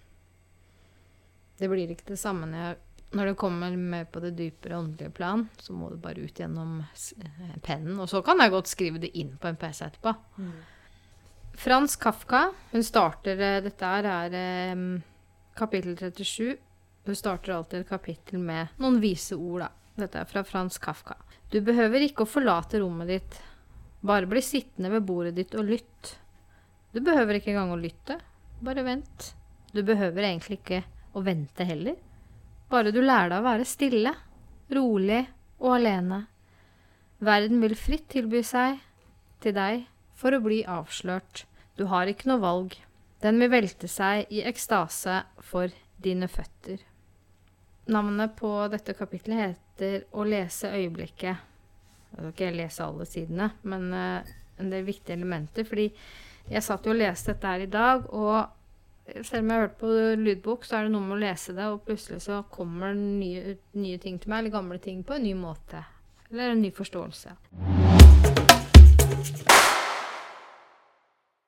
[1.60, 2.76] det blir ikke det samme når, jeg,
[3.16, 5.46] når det kommer mer på det dypere åndelige plan.
[5.62, 7.96] Så må det bare ut gjennom eh, pennen.
[8.02, 10.12] Og så kan jeg godt skrive det inn på en PC etterpå.
[11.58, 14.82] Frans Kafka, hun starter eh, Dette her er
[15.58, 16.56] kapittel 37.
[17.06, 19.70] Hun starter alltid et kapittel med noen vise ord, da.
[20.02, 21.18] Dette er fra Frans Kafka.
[21.52, 23.38] Du behøver ikke å forlate rommet ditt.
[24.02, 26.14] Bare bli sittende ved bordet ditt og lytt.
[26.94, 28.16] Du behøver ikke engang å lytte.
[28.64, 29.32] Bare vent.
[29.72, 31.98] Du behøver egentlig ikke å vente heller.
[32.72, 34.14] Bare du lærer deg å være stille,
[34.72, 35.20] rolig
[35.60, 36.22] og alene.
[37.22, 38.80] Verden vil fritt tilby seg
[39.44, 39.84] til deg
[40.22, 41.44] for å bli avslørt.
[41.76, 42.76] Du har ikke noe valg.
[43.22, 46.82] Den vil velte seg i ekstase for dine føtter.
[47.90, 51.50] Navnet på dette kapitlet heter 'Å lese øyeblikket'.
[52.12, 54.22] Jeg skal ikke lese alle sidene, men eh,
[54.58, 55.64] en del viktige elementer.
[55.64, 55.90] Fordi
[56.50, 58.46] jeg satt jo og leste dette her i dag, og
[59.22, 59.86] selv om jeg har hørt på
[60.20, 63.98] lydbok, så er det noe med å lese det, og plutselig så kommer nye, nye
[63.98, 65.84] ting til meg, eller gamle ting, på en ny måte.
[66.30, 67.36] Eller en ny forståelse.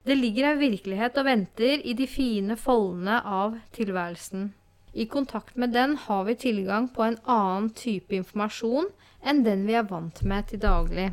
[0.04, 4.50] Det ligger ei virkelighet og venter i de fine foldene av tilværelsen.
[4.92, 8.90] I kontakt med den har vi tilgang på en annen type informasjon
[9.24, 11.08] enn den vi er vant med til daglig.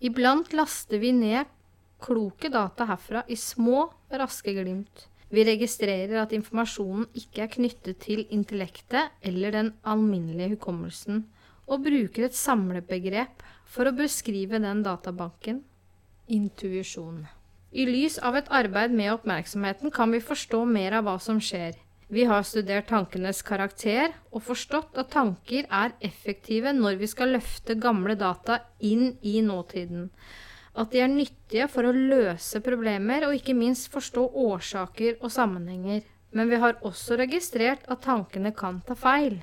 [0.00, 1.52] Iblant laster vi ned
[2.00, 5.06] kloke data herfra i små, raske glimt.
[5.28, 11.26] Vi registrerer at informasjonen ikke er knyttet til intellektet eller den alminnelige hukommelsen,
[11.68, 15.66] og bruker et samlebegrep for å beskrive den databanken
[16.32, 17.26] intuisjon.
[17.70, 21.74] I lys av et arbeid med oppmerksomheten kan vi forstå mer av hva som skjer.
[22.08, 27.76] Vi har studert tankenes karakter og forstått at tanker er effektive når vi skal løfte
[27.76, 30.06] gamle data inn i nåtiden.
[30.72, 36.00] At de er nyttige for å løse problemer og ikke minst forstå årsaker og sammenhenger.
[36.32, 39.42] Men vi har også registrert at tankene kan ta feil.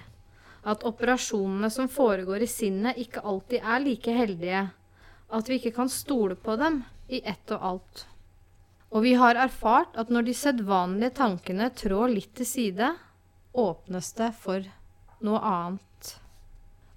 [0.66, 4.66] At operasjonene som foregår i sinnet ikke alltid er like heldige.
[5.30, 8.06] At vi ikke kan stole på dem i ett og alt.
[8.94, 12.92] Og vi har erfart at når de sedvanlige tankene trår litt til side,
[13.56, 14.66] åpnes det for
[15.26, 16.12] noe annet.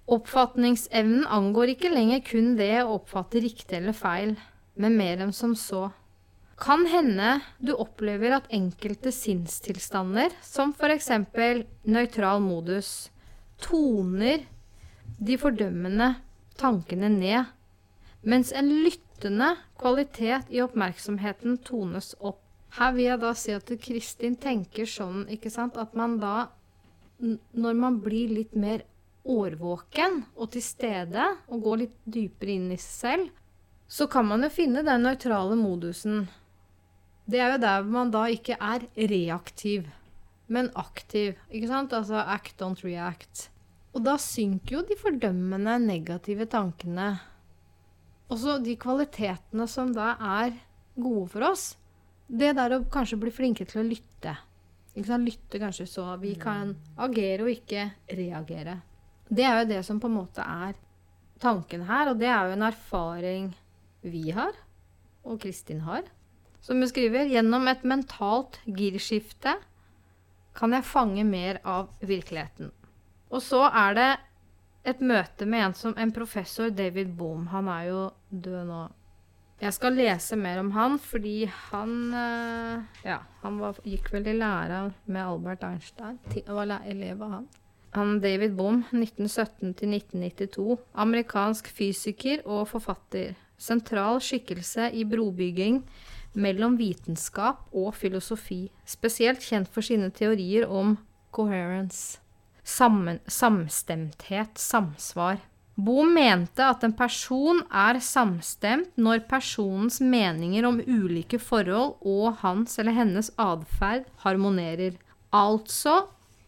[0.09, 4.35] Oppfatningsevnen angår ikke lenger kun det å oppfatte riktig eller feil,
[4.79, 5.89] men mer enn som så.
[6.59, 11.11] Kan hende du opplever at enkelte sinnstilstander, som f.eks.
[11.87, 13.11] nøytral modus,
[13.63, 14.43] toner
[15.19, 16.13] de fordømmende
[16.59, 17.53] tankene ned,
[18.27, 18.73] mens en
[19.19, 22.39] lyttende kvalitet i oppmerksomheten tones opp.
[22.71, 26.49] Her vil jeg da si at Kristin tenker sånn, ikke sant, at man da,
[27.19, 28.85] når man blir litt mer
[29.25, 33.29] årvåken og til stede, og går litt dypere inn i seg selv,
[33.89, 36.29] så kan man jo finne den nøytrale modusen.
[37.25, 39.89] Det er jo der man da ikke er reaktiv,
[40.47, 41.35] men aktiv.
[41.49, 41.91] Ikke sant?
[41.93, 43.49] Altså act, don't react.
[43.91, 47.17] Og da synker jo de fordømmende, negative tankene.
[48.29, 50.53] Også de kvalitetene som da er
[50.99, 51.71] gode for oss.
[52.29, 54.35] Det der å kanskje bli flinke til å lytte.
[54.99, 57.87] Lytte kanskje så vi kan agere og ikke
[58.19, 58.79] reagere.
[59.29, 60.77] Det er jo det som på en måte er
[61.41, 63.49] tanken her, og det er jo en erfaring
[64.03, 64.53] vi har,
[65.23, 66.03] og Kristin har.
[66.61, 69.55] Som hun skriver, gjennom et mentalt girskifte
[70.57, 72.73] kan jeg fange mer av virkeligheten.
[73.29, 74.09] Og så er det
[74.89, 77.47] et møte med en som en professor, David Bohm.
[77.53, 78.81] Han er jo død nå.
[79.59, 84.37] Jeg skal lese mer om han, fordi han eh, Ja, han var, gikk vel i
[84.37, 86.19] lære med Albert Einstein.
[86.47, 87.49] Var elev av han.
[87.97, 90.77] Han David Bohm, 1917-1992.
[90.93, 93.35] Amerikansk fysiker og forfatter.
[93.59, 95.81] Sentral skikkelse i brobygging
[96.39, 98.69] mellom vitenskap og filosofi.
[98.87, 100.95] Spesielt kjent for sine teorier om
[101.35, 102.21] coherence.
[102.69, 105.39] Sammen, samstemthet, samsvar.
[105.79, 112.75] Bohm mente at en person er samstemt når personens meninger om ulike forhold og hans
[112.81, 114.99] eller hennes atferd harmonerer.
[115.33, 115.95] Altså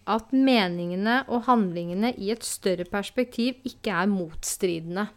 [0.09, 5.07] at meningene og handlingene i et større perspektiv ikke er motstridende.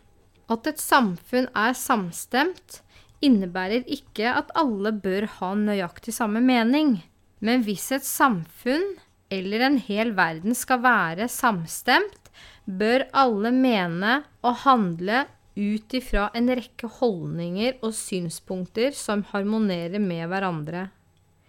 [0.49, 2.83] At et samfunn er samstemt,
[3.25, 7.01] innebærer ikke at alle bør ha nøyaktig samme mening.
[7.45, 8.95] Men hvis et samfunn
[9.33, 12.31] eller en hel verden skal være samstemt,
[12.65, 20.27] bør alle mene og handle ut ifra en rekke holdninger og synspunkter som harmonerer med
[20.31, 20.89] hverandre.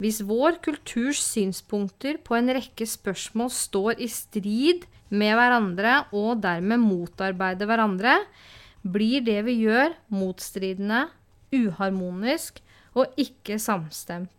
[0.02, 6.84] Hvis vår kulturs synspunkter på en rekke spørsmål står i strid med hverandre og dermed
[6.84, 8.18] motarbeider hverandre,
[8.84, 11.08] blir det vi gjør, motstridende,
[11.56, 12.60] uharmonisk
[12.96, 14.30] og ikke samstemt.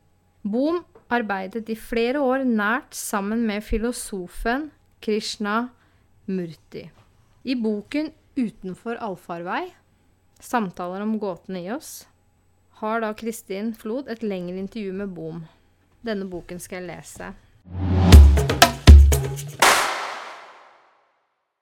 [0.47, 5.69] Bohm arbeidet i flere år nært sammen med filosofen Krishna
[6.27, 6.91] Murti.
[7.45, 9.73] I boken 'Utenfor allfarvei',
[10.41, 12.07] 'Samtaler om gåtene i oss',
[12.81, 15.47] har da Kristin Flod et lengre intervju med Boom.
[16.05, 17.33] Denne boken skal jeg lese.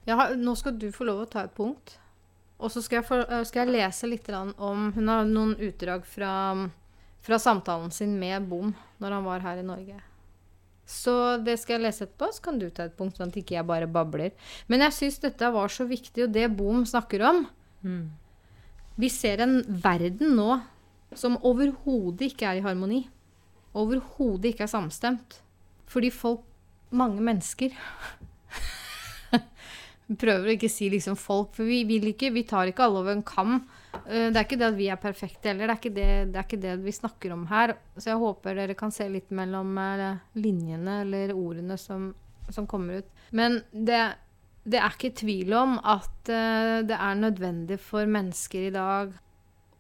[0.07, 1.99] Har, nå skal du få lov å ta et punkt.
[2.59, 3.05] Og så skal,
[3.45, 6.33] skal, jeg lese litt om Hun har noen utdrag fra,
[7.25, 9.97] fra samtalen sin med Bom når han var her i Norge.
[10.85, 13.57] Så det skal jeg lese etterpå, så kan du ta et punkt, sånn at ikke
[13.57, 14.35] jeg bare babler.
[14.69, 17.47] Men jeg syns dette var så viktig, og det Bom snakker om
[17.81, 18.05] mm.
[18.95, 20.61] Vi ser en verden nå
[21.19, 23.01] som overhodet ikke er i harmoni.
[23.75, 25.41] Overhodet ikke er samstemt.
[25.91, 26.51] Fordi folk
[26.95, 27.73] Mange mennesker
[30.21, 33.15] Prøver å ikke si liksom folk, for vi vil ikke Vi tar ikke alle over
[33.15, 33.57] en kam.
[34.07, 35.71] Eh, det er ikke det at vi er perfekte heller.
[35.71, 37.77] Det er ikke det, det, er ikke det vi snakker om her.
[37.97, 40.05] Så jeg håper dere kan se litt mellom eh,
[40.39, 42.13] linjene eller ordene som,
[42.51, 43.11] som kommer ut.
[43.35, 44.03] Men det,
[44.65, 49.15] det, er ikke tvil om at uh, det er nødvendig for mennesker i dag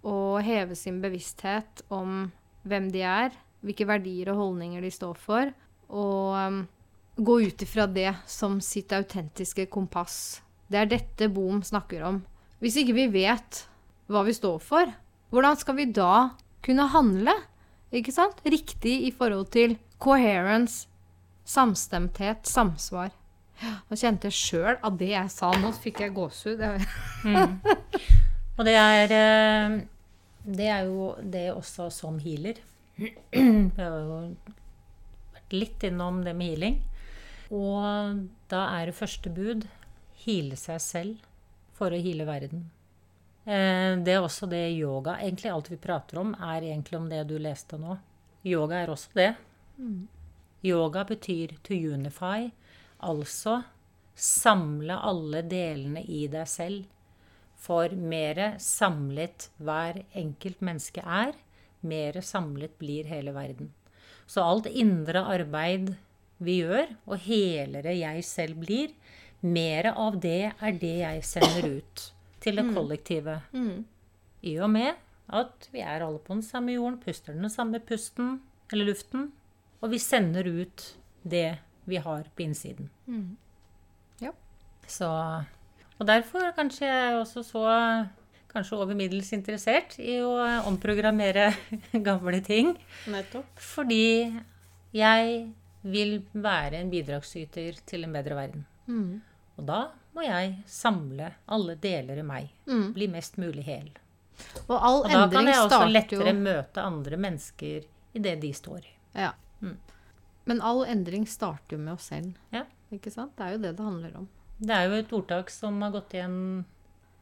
[0.05, 2.27] å heve sin bevissthet om
[2.69, 5.53] hvem de er, hvilke verdier og holdninger de står for,
[5.89, 6.65] og
[7.17, 10.43] gå ut ifra det som sitt autentiske kompass.
[10.67, 12.23] Det er dette Boom snakker om.
[12.63, 13.65] Hvis ikke vi vet
[14.11, 14.91] hva vi står for,
[15.35, 17.35] hvordan skal vi da kunne handle?
[17.95, 18.41] Ikke sant?
[18.45, 20.89] Riktig i forhold til coherence,
[21.47, 23.13] samstemthet, samsvar.
[23.63, 26.63] Nå kjente jeg sjøl av det jeg sa nå, fikk jeg gåsehud.
[27.25, 27.59] mm.
[28.59, 29.77] Og det er eh,
[30.45, 32.61] Det er jo det også som healer.
[32.99, 34.19] Jeg har jo
[35.35, 36.77] vært litt innom det med healing.
[37.53, 39.67] Og da er det første bud
[40.25, 41.29] hile seg selv
[41.77, 42.69] for å hile verden.
[43.45, 47.25] Eh, det er også det yoga Egentlig alt vi prater om, er egentlig om det
[47.29, 47.99] du leste nå.
[48.45, 49.31] Yoga er også det.
[49.77, 50.07] Mm.
[50.65, 52.49] Yoga betyr to unify,
[53.05, 53.63] altså
[54.15, 56.87] samle alle delene i deg selv.
[57.65, 61.33] For mer samlet hver enkelt menneske er,
[61.85, 63.73] mer samlet blir hele verden.
[64.27, 65.95] Så alt indre arbeid
[66.43, 68.95] vi gjør, og helere jeg selv blir,
[69.45, 72.05] mer av det er det jeg sender ut
[72.45, 72.75] til det mm.
[72.77, 73.39] kollektive.
[73.53, 73.85] Mm.
[74.45, 75.01] I og med
[75.35, 78.39] at vi er alle på den samme jorden, puster den samme pusten,
[78.73, 79.31] eller luften,
[79.81, 80.85] og vi sender ut
[81.23, 82.91] det vi har på innsiden.
[83.07, 83.37] Mm.
[84.21, 84.33] Ja.
[84.89, 85.09] Så
[85.99, 87.65] Og derfor er kanskje jeg også så
[88.55, 90.33] kanskje over middels interessert i å
[90.69, 91.53] omprogrammere
[92.09, 92.75] gamle ting.
[93.11, 93.51] Nettopp.
[93.59, 94.33] Fordi
[94.95, 95.53] jeg
[95.85, 98.65] vil være en bidragsyter til en bedre verden.
[98.89, 99.21] Mm.
[99.59, 99.81] Og da
[100.15, 102.53] må jeg samle alle deler i meg.
[102.67, 102.87] Mm.
[102.97, 103.91] Bli mest mulig hel.
[104.67, 106.39] Og, og da kan jeg også lettere jo...
[106.41, 108.95] møte andre mennesker i det de står i.
[109.25, 109.33] Ja.
[109.61, 109.77] Mm.
[110.51, 112.35] Men all endring starter jo med oss selv.
[112.55, 112.65] Ja.
[112.95, 113.35] Ikke sant?
[113.39, 114.29] Det er jo det det handler om.
[114.59, 116.37] Det er jo et ordtak som har gått igjen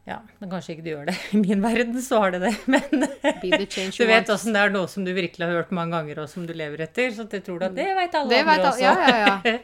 [0.05, 1.17] ja, men kanskje ikke du gjør det.
[1.37, 2.53] I min verden så har det det.
[2.75, 6.31] Men du vet åssen det er noe som du virkelig har hørt mange ganger, og
[6.33, 7.13] som du lever etter.
[7.15, 8.83] Så det tror du at det veit alle det andre også.
[8.83, 9.55] Ja, ja, ja.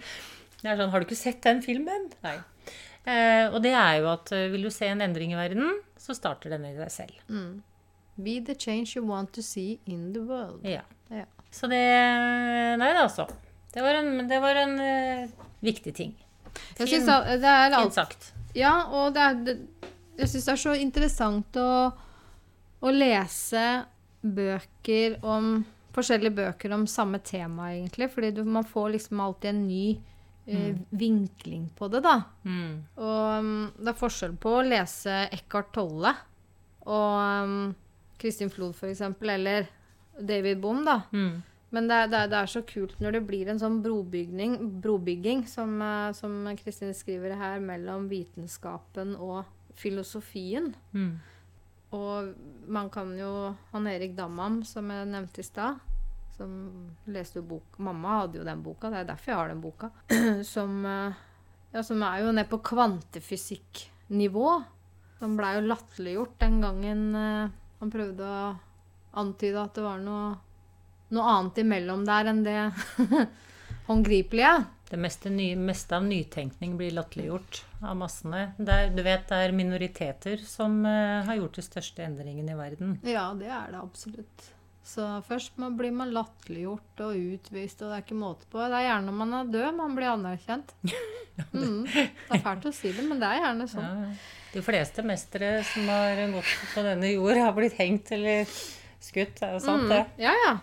[0.62, 2.07] det er sånn Har du ikke sett den filmen?
[2.27, 2.37] Nei.
[3.09, 6.14] Eh, og det er jo at eh, vil du se en endring i verden, så
[6.14, 7.18] starter den i deg selv.
[7.33, 7.64] Mm.
[8.22, 10.62] Be the change you want to see in the world.
[10.66, 10.85] Ja.
[11.11, 11.27] ja.
[11.51, 11.83] Så det
[12.79, 13.27] Nei da, altså.
[13.72, 16.14] Det var en, det var en uh, viktig ting.
[16.77, 18.31] Fin, synes det er alt, fint sagt.
[18.57, 19.57] Ja, og det er, det,
[20.19, 21.71] jeg syns det er så interessant å,
[22.83, 23.65] å lese
[24.23, 25.65] bøker om
[25.99, 28.07] Forskjellige bøker om samme tema, egentlig.
[28.13, 29.97] Fordi du, man får liksom alltid en ny
[30.47, 32.13] eh, vinkling på det, da.
[32.45, 32.75] Mm.
[33.03, 33.49] Og um,
[33.81, 36.13] det er forskjell på å lese Eckhart Tolle
[36.87, 37.57] og um,
[38.21, 39.67] Kristin Flod, eksempel, eller
[40.21, 41.01] David Bohm, da.
[41.11, 41.41] Mm.
[41.75, 45.43] Men det, er- det, er- det er så kult når det blir en sånn brobygging,
[45.51, 49.43] som, eh, som Kristin skriver her, mellom vitenskapen og
[49.79, 50.73] filosofien.
[50.93, 51.12] Mm.
[51.97, 52.33] Og
[52.69, 55.79] man kan jo Han Erik Dammam, som jeg nevnte i stad,
[56.37, 56.51] som
[57.11, 59.91] leste jo bok Mamma hadde jo den boka, det er derfor jeg har den boka.
[60.55, 61.17] Som, eh,
[61.73, 64.51] ja, som er jo ned på kvantefysikknivå.
[65.19, 68.55] Som blei jo latterliggjort den gangen eh, han prøvde å
[69.19, 70.31] antyde at det var noe,
[71.14, 72.59] noe annet imellom der enn det
[73.88, 74.55] håndgripelige.
[74.88, 78.55] Det meste, ny, meste av nytenkning blir latterliggjort av massene.
[78.64, 82.94] Er, du vet, det er minoriteter som uh, har gjort de største endringene i verden.
[83.05, 84.48] Ja, det er det absolutt.
[84.88, 88.62] Så først man blir man latterliggjort og utvist, og det er ikke måte på.
[88.62, 90.77] Det er gjerne når man er død man blir anerkjent.
[91.55, 91.85] Mm.
[91.87, 93.85] Det er fælt å si det, men det er gjerne sånn.
[93.87, 94.09] Ja,
[94.57, 98.42] de fleste mestere som har gått på denne jord, har blitt hengt eller
[98.98, 99.38] skutt.
[99.46, 100.01] Er det sant, det.
[100.16, 100.24] Mm.
[100.24, 100.57] Ja, ja.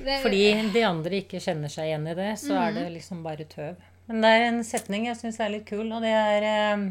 [0.00, 3.44] Det, Fordi de andre ikke kjenner seg igjen i det, så er det liksom bare
[3.50, 3.80] tøv.
[4.08, 6.86] Men det er en setning jeg syns er litt kul, og det er eh,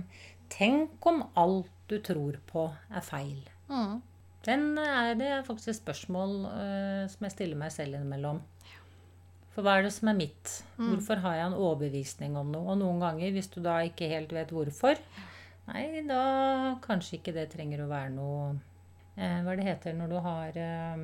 [0.49, 3.41] Tenk om alt du tror på, er feil.
[3.69, 3.99] mm.
[4.47, 8.39] Den er det er faktisk et spørsmål uh, som jeg stiller meg selv innimellom.
[9.51, 10.53] For hva er det som er mitt?
[10.77, 12.69] Hvorfor har jeg en overbevisning om noe?
[12.71, 15.01] Og noen ganger, hvis du da ikke helt vet hvorfor,
[15.67, 20.17] nei, da kanskje ikke det trenger å være noe uh, Hva det heter når du
[20.23, 21.03] har eh,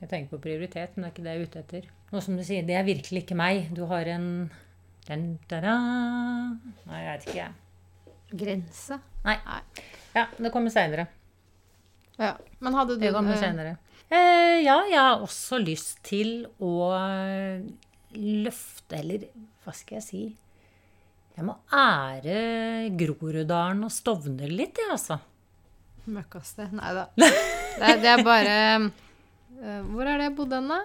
[0.00, 1.90] Jeg tenker på prioritet, men det er ikke det jeg er ute etter.
[2.12, 3.70] Noe som du sier, det er virkelig ikke meg.
[3.74, 4.26] Du har en
[5.06, 5.76] den, da-da.
[6.88, 8.12] Nei, jeg vet ikke, jeg.
[8.42, 8.98] Grense.
[9.24, 9.36] Nei.
[10.16, 11.06] Ja, det kommer seinere.
[12.18, 12.32] Ja.
[12.64, 13.76] Men hadde du Det kommer seinere.
[13.76, 14.02] senere.
[14.10, 16.72] Eh, ja, jeg har også lyst til å
[18.16, 19.26] løfte, eller
[19.64, 20.20] hva skal jeg si
[21.36, 22.36] Jeg må ære
[22.96, 25.18] Groruddalen og Stovner litt, jeg, altså.
[26.06, 26.72] Møkkasted.
[26.78, 27.08] Nei da.
[27.76, 28.84] Det, det er bare eh,
[29.60, 30.80] Hvor er det jeg bodde hen, da?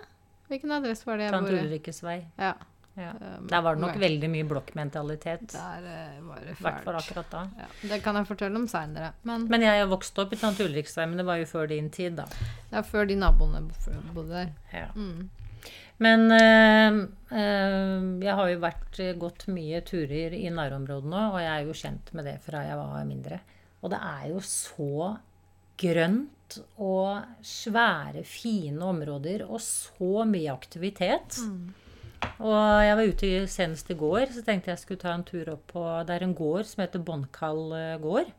[0.52, 1.64] Hvilken adresse var det jeg bodde?
[1.66, 2.20] Ulrikkes vei.
[2.40, 2.54] Ja.
[3.00, 3.12] Ja.
[3.16, 5.54] Um, Der var det nok veldig mye blokkmentalitet.
[5.54, 7.36] Der eh, var det fælt.
[7.58, 9.14] Ja, det kan jeg fortelle om seinere.
[9.24, 11.90] Men Men jeg vokste opp i Tante Ulriks vei, men det var jo før din
[11.90, 12.26] tid, da.
[12.72, 13.64] er før de naboene
[14.14, 14.52] bodde der.
[14.74, 14.90] Ja.
[14.96, 15.30] Mm.
[16.02, 17.00] Men øh,
[17.32, 21.78] øh, jeg har jo vært eh, gått mye turer i nærområdene, og jeg er jo
[21.78, 23.40] kjent med det fra jeg var mindre.
[23.82, 25.18] Og det er jo så
[25.78, 26.41] grønt
[26.82, 31.38] og svære, fine områder og så mye aktivitet.
[32.42, 35.64] Og jeg var ute senest i går, så tenkte jeg skulle ta en tur opp
[35.74, 38.30] på Det er en gård som heter Båndkall eh, gård.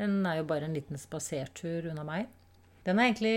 [0.00, 2.28] Den er jo bare en liten spasertur unna meg.
[2.84, 3.32] Den er egentlig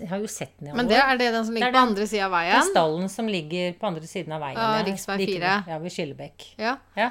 [0.00, 0.76] Jeg har jo sett den i år.
[0.80, 2.52] Men det er det den som ligger er på andre sida av veien?
[2.54, 4.60] Det er stallen som ligger på andre siden av veien.
[4.60, 4.86] Ja, Rv.
[4.90, 6.46] riksvei Like Ja, ved Skillebekk.
[6.60, 6.76] Ja.
[6.96, 7.10] Ja.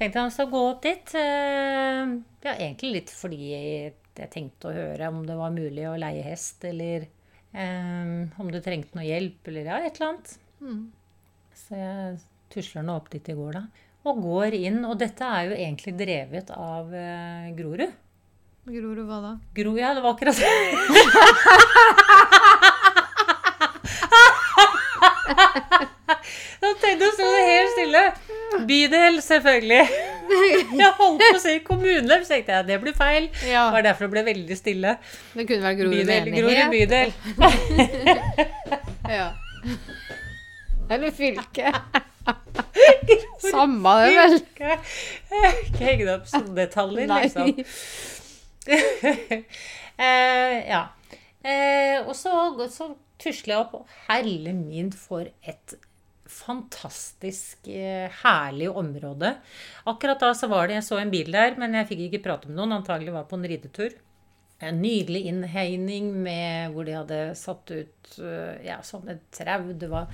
[0.00, 1.14] Tenkte jeg skal gå opp dit.
[1.20, 2.12] eh,
[2.44, 6.64] Ja, egentlig litt fordi jeg tenkte å høre om det var mulig å leie hest,
[6.68, 7.06] eller
[7.52, 10.34] eh, om du trengte noe hjelp, eller ja, et eller annet.
[10.60, 10.82] Mm.
[11.56, 12.18] Så jeg
[12.52, 13.88] tusler nå opp dit i går, da.
[14.10, 14.80] Og går inn.
[14.88, 17.92] Og dette er jo egentlig drevet av eh, Grorud.
[18.70, 19.32] Grorud hva da?
[19.56, 20.48] Gro, ja, det var akkurat det.
[26.60, 28.02] Da tenkte jeg, å det helt stille.
[28.68, 30.09] Bydel, selvfølgelig.
[30.80, 33.28] Jeg holdt på å si kommune, så tenkte jeg det blir feil.
[33.42, 34.96] Det var derfor det ble veldig stille.
[35.34, 37.10] det kunne være Grorud Bydel, Grorud bydel.
[39.10, 39.32] Ja.
[40.90, 41.72] Eller fylke.
[43.42, 44.36] Samme det, vel?
[44.38, 44.76] Ikke
[45.80, 47.20] ikke henge det opp sånne detaljer, Nei.
[47.26, 47.46] liksom.
[49.98, 50.82] uh, ja.
[51.40, 52.34] Uh, og så,
[52.72, 55.76] så tusler jeg opp, og herre min, for et
[56.30, 59.34] fantastisk eh, herlig område.
[59.90, 62.50] Akkurat da så var det, jeg så en bil der, men jeg fikk ikke prate
[62.50, 63.96] med noen, antagelig var på en ridetur.
[64.60, 69.70] En nydelig innhegning med, hvor de hadde satt ut eh, ja, sånne trau.
[69.72, 70.10] Det var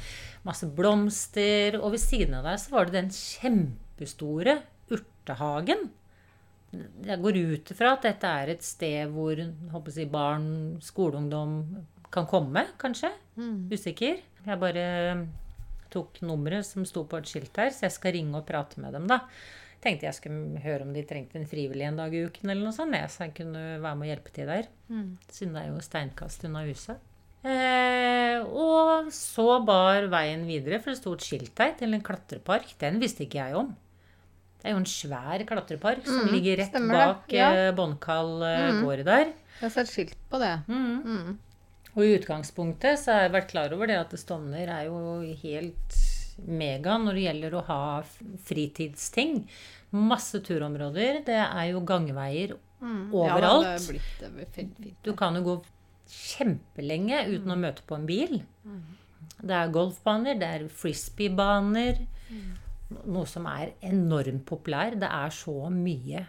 [0.47, 1.81] masse blomster.
[1.81, 4.61] Og ved siden av der så var det den kjempestore
[4.95, 5.89] urtehagen.
[7.07, 9.39] Jeg går ut ifra at dette er et sted hvor
[9.73, 10.47] håper jeg, barn,
[10.85, 11.59] skoleungdom
[12.15, 13.11] kan komme, kanskje.
[13.73, 14.23] Usikker.
[14.47, 14.87] Jeg bare
[15.97, 18.93] tok nummeret som sto på et skilt her, så jeg skal ringe og prate med
[18.97, 19.23] dem, da.
[19.83, 22.75] Tenkte jeg skulle høre om de trengte en frivillig en dag i uken, eller noe
[22.77, 24.71] sånt, jeg, så jeg kunne være med og hjelpe til der.
[25.31, 27.03] Siden det er jo steinkast unna huset.
[27.47, 32.73] Eh, og så bar veien videre, for det sto et skilt her til en klatrepark.
[32.81, 33.69] Den visste ikke jeg om.
[34.57, 37.51] Det er jo en svær klatrepark som Mm, ligger rett bak ja.
[37.55, 39.29] eh, Båndkall eh, gård der.
[39.61, 40.55] Jeg har sett skilt på det.
[40.67, 41.37] Mm.
[41.97, 42.03] Mm.
[42.03, 44.99] Og i utgangspunktet så har jeg vært klar over det at Stovner er jo
[45.43, 45.97] helt
[46.45, 47.81] mega når det gjelder å ha
[48.45, 49.47] fritidsting.
[49.97, 51.23] Masse turområder.
[51.25, 53.09] Det er jo gangveier Mm.
[53.17, 53.65] overalt.
[53.65, 53.79] Ja,
[54.21, 54.97] det er blitt fint, fint.
[55.03, 55.55] Du kan jo gå
[56.13, 58.43] kjempelenge uten å møte på en bil.
[59.41, 62.03] Det er golfbaner, det er frisbeebaner.
[63.07, 64.93] Noe som er enormt populær.
[65.01, 66.27] Det er så mye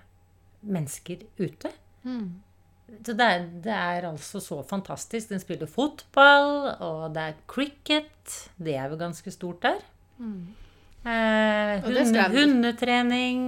[0.64, 1.72] mennesker ute.
[2.06, 2.42] Mm.
[2.88, 5.30] Så det er, det er altså så fantastisk.
[5.30, 8.38] Den spiller fotball, og det er cricket.
[8.60, 9.82] Det er jo ganske stort der.
[10.18, 13.42] Eh, Og det hunde, hundetrening.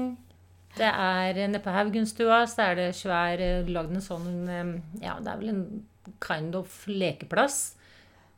[0.77, 4.69] Det er eh, Nede på Haugenstua så er det svær eh, Lagd en sånn eh,
[5.01, 5.63] Ja, det er vel en
[6.23, 7.75] kind of lekeplass.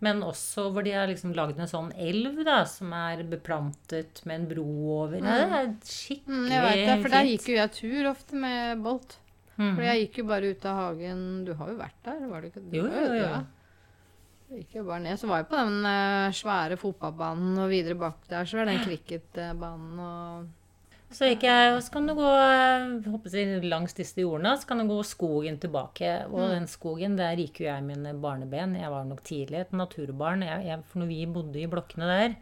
[0.01, 4.39] Men også hvor de har liksom lagd en sånn elv da, som er beplantet med
[4.39, 4.63] en bro
[5.03, 5.19] over.
[5.21, 8.39] Ja, det er skikkelig Mm, jeg vet det, for der gikk jo jeg tur ofte
[8.41, 9.17] med Bolt.
[9.61, 9.73] Mhm.
[9.77, 12.47] For jeg gikk jo bare ut av hagen Du har jo vært der, var du
[12.49, 12.63] ikke?
[12.65, 13.25] Du Jo, jo, jo.
[13.25, 13.41] ja.
[14.51, 15.19] Gikk jo bare ned.
[15.19, 18.81] Så var jeg på den uh, svære fotballbanen, og videre bak der så var den
[18.83, 20.49] cricketbanen og
[21.11, 24.67] Så gikk jeg, og så kan du gå eh, håper jeg, langs disse jordene, så
[24.67, 26.11] kan du gå skogen tilbake.
[26.31, 28.77] Og den skogen, der gikk jo jeg mine barneben.
[28.79, 30.45] Jeg var nok tidlig et naturbarn.
[30.47, 32.37] Jeg, jeg, for når vi bodde i blokkene der,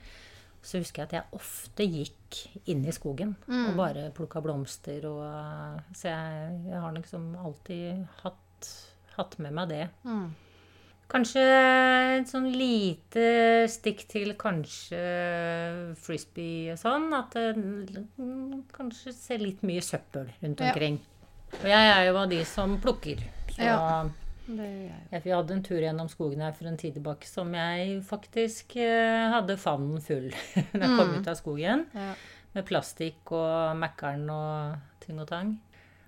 [0.62, 2.39] så husker jeg at jeg ofte gikk
[2.70, 5.05] inn i skogen og bare plukka blomster.
[5.07, 5.24] Og,
[5.95, 8.70] så jeg, jeg har liksom alltid hatt,
[9.16, 9.88] hatt med meg det.
[10.03, 10.30] mm.
[11.10, 11.41] Kanskje
[12.20, 14.99] et sånn lite stikk til kanskje
[15.97, 17.07] frisbee og sånn.
[17.18, 20.70] At det mm, kanskje ser litt mye søppel rundt Ja.
[20.70, 20.99] omkring.
[21.64, 23.24] Og jeg er jo av de som plukker.
[23.55, 23.80] Så Ja.
[24.50, 25.02] Det gjør jeg.
[25.14, 28.76] jeg vi hadde en tur gjennom skogen her for en tid tilbake som jeg faktisk
[28.82, 30.30] eh, hadde favnen full
[30.74, 31.84] da jeg kom ut av skogen.
[31.93, 32.14] Ja.
[32.56, 35.52] Med plastikk og Mækkern og ting og tang.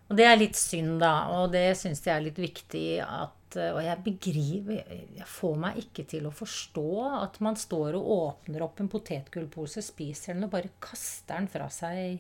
[0.10, 1.12] Og det er litt synd, da.
[1.38, 4.82] Og det syns jeg er litt viktig at Og jeg begriper
[5.18, 6.84] Jeg får meg ikke til å forstå
[7.22, 11.68] at man står og åpner opp en potetgullpose, spiser den og bare kaster den fra
[11.72, 12.20] seg.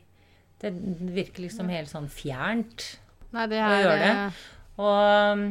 [0.62, 0.72] Det
[1.16, 2.86] virker liksom helt sånn fjernt.
[3.34, 4.12] Nei, det å er gjøre det.
[4.14, 4.42] eh,
[4.86, 5.46] Og,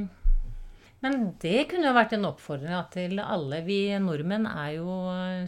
[1.01, 3.63] men det kunne jo vært en oppfordring ja, til alle.
[3.65, 4.97] Vi nordmenn er jo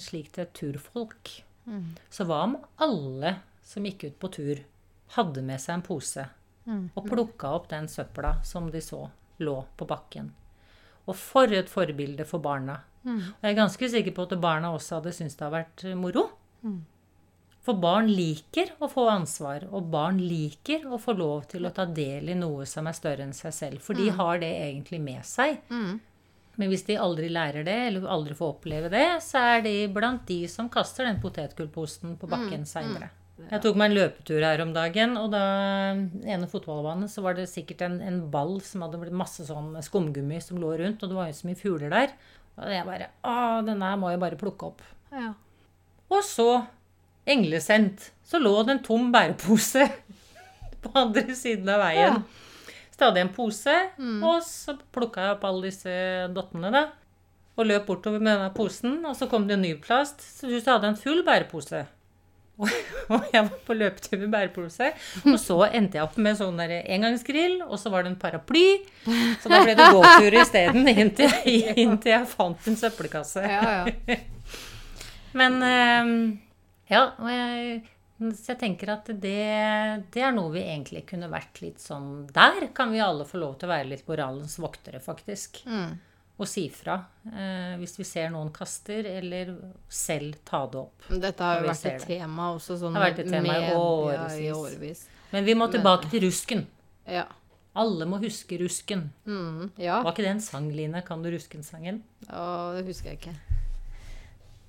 [0.01, 1.35] slikt et turfolk.
[1.67, 1.91] Mm.
[2.11, 4.63] Så hva om alle som gikk ut på tur,
[5.17, 6.29] hadde med seg en pose
[6.63, 6.93] Mm.
[6.95, 9.01] og plukka opp den søpla som de så
[9.43, 10.29] lå på bakken?
[11.11, 12.77] Og for et forbilde for barna.
[13.03, 13.19] Mm.
[13.19, 16.29] Og jeg er ganske sikker på at barna også hadde syntes det hadde vært moro.
[17.63, 17.67] Mm.
[17.67, 21.87] For barn liker å få ansvar, og barn liker å få lov til å ta
[21.87, 23.83] del i noe som er større enn seg selv.
[23.85, 25.61] For de har det egentlig med seg.
[25.71, 26.01] Mm.
[26.59, 30.27] Men hvis de aldri lærer det, eller aldri får oppleve det, så er de blant
[30.29, 33.13] de som kaster den potetgullposten på bakken seinere.
[33.43, 35.45] Jeg tok meg en løpetur her om dagen, og da
[35.95, 40.43] ene fotballbanen så var det sikkert en, en ball som hadde blitt masse sånn skumgummi
[40.45, 42.13] som lå rundt, og det var jo så mye fugler der.
[42.61, 43.35] Og jeg bare Å,
[43.65, 44.85] denne her må jeg bare plukke opp.
[45.15, 45.33] Ja.
[46.13, 46.49] Og så,
[47.29, 49.89] englesendt, så lå det en tom bærepose
[50.83, 52.23] på andre siden av veien.
[52.93, 53.75] Stadig en pose,
[54.23, 55.95] og så plukka jeg opp alle disse
[56.35, 56.85] dottene, da.
[57.59, 60.23] Og løp bortover med denne posen, og så kom det en ny plast.
[60.25, 61.83] Så du hadde en full bærepose.
[62.63, 64.91] Og jeg var på løpetur med bærepose,
[65.25, 68.85] og så endte jeg opp med sånn der engangsgrill, og så var det en paraply.
[69.43, 73.43] Så da ble det gåtur isteden, inntil, inntil jeg fant en søppelkasse.
[73.43, 74.19] Ja, ja.
[75.41, 76.13] Men eh,
[76.93, 77.83] ja, og jeg,
[78.37, 79.35] så jeg tenker at det,
[80.15, 83.57] det er noe vi egentlig kunne vært litt sånn Der kan vi alle få lov
[83.59, 85.65] til å være litt moralens voktere, faktisk.
[85.67, 85.97] Mm.
[86.43, 86.97] Og si fra
[87.29, 89.53] eh, hvis vi ser noen kaster, eller
[89.93, 91.11] selv ta det opp.
[91.13, 92.09] Dette har jo vært et det.
[92.09, 93.59] tema også, sånn Det har vært et tema
[94.39, 95.07] i årevis.
[95.33, 96.67] Men vi må tilbake til rusken.
[97.09, 97.27] Ja.
[97.79, 99.07] Alle må huske rusken.
[99.25, 100.03] Mm, ja.
[100.05, 101.01] Var ikke det en sang, Line?
[101.07, 102.03] Kan du rusken-sangen?
[102.29, 102.43] Å,
[102.77, 103.52] det husker jeg ikke.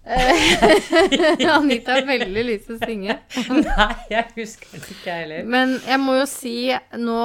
[0.04, 3.18] Eh, Anita har veldig lyst til å synge.
[3.64, 5.46] Nei, jeg husker det ikke, heller.
[5.48, 6.58] Men jeg må jo si
[7.00, 7.20] nå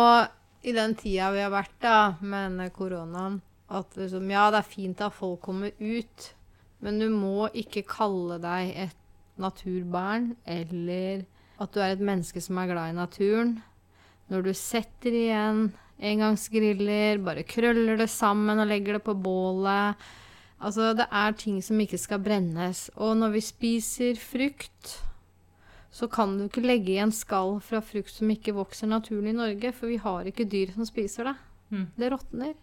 [0.63, 5.03] i den tida vi har vært da, med koronaen, at liksom, ja, det er fint
[5.05, 6.31] at folk kommer ut,
[6.85, 8.97] men du må ikke kalle deg et
[9.39, 11.27] naturbarn, eller
[11.59, 13.59] at du er et menneske som er glad i naturen.
[14.31, 15.69] Når du setter igjen
[15.99, 19.99] engangsgriller, bare krøller det sammen og legger det på bålet.
[20.59, 22.89] Altså, det er ting som ikke skal brennes.
[22.97, 24.95] Og når vi spiser frukt,
[25.95, 29.73] så kan du ikke legge igjen skall fra frukt som ikke vokser naturlig i Norge,
[29.73, 31.37] for vi har ikke dyr som spiser det.
[31.71, 31.87] Mm.
[31.99, 32.57] Det råtner.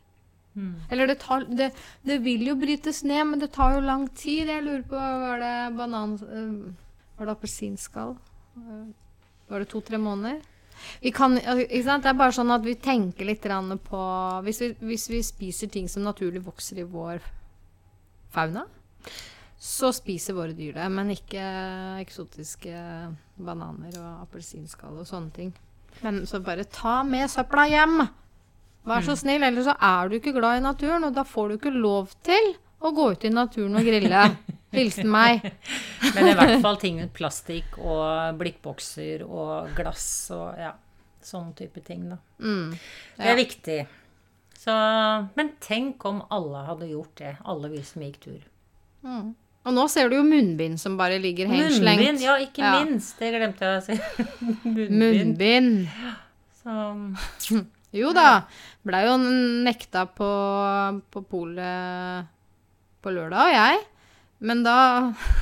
[0.56, 0.74] Mm.
[0.92, 1.72] Eller det tar det,
[2.08, 4.48] det vil jo brytes ned, men det tar jo lang tid.
[4.52, 6.20] Jeg lurer på Var det banan...
[6.24, 6.74] øh,
[7.16, 8.18] var det appelsinskall?
[8.58, 8.88] Øh,
[9.48, 10.42] Var det to-tre måneder?
[11.02, 11.36] Vi kan?
[11.36, 13.46] Det er bare sånn at vi tenker litt
[13.86, 14.00] på
[14.44, 17.22] hvis vi, hvis vi spiser ting som naturlig vokser i vår
[18.36, 18.66] fauna,
[19.66, 20.90] så spiser våre dyr det.
[20.94, 21.46] Men ikke
[22.04, 22.76] eksotiske
[23.36, 25.56] bananer og appelsinskall og sånne ting.
[26.04, 28.06] Men så bare ta med søpla hjem!
[28.86, 31.56] Vær så snill, ellers så er du ikke glad i naturen, og da får du
[31.58, 32.52] ikke lov til
[32.86, 34.28] å gå ut i naturen og grille.
[34.76, 35.42] Hilsen meg.
[36.16, 40.74] Men i hvert fall ting med plastikk og blikkbokser og glass og ja,
[41.26, 42.20] sånn type ting, da.
[42.44, 42.76] Mm.
[43.18, 43.80] Det er viktig.
[44.66, 44.74] Så,
[45.38, 48.40] men tenk om alle hadde gjort det, alle vi som gikk tur.
[49.06, 49.36] Mm.
[49.66, 52.02] Og nå ser du jo munnbind som bare ligger henslengt.
[52.02, 52.72] Munnbind, ja, ikke Ja.
[52.84, 53.16] minst.
[53.22, 53.96] Det glemte jeg å si.
[54.66, 55.00] Munnbind.
[55.02, 55.88] Munnbind.
[56.62, 57.62] Så,
[57.96, 58.44] Jo da.
[58.86, 60.28] Blei jo nekta på,
[61.14, 62.26] på polet
[63.06, 63.84] på lørdag, og jeg.
[64.46, 64.78] Men da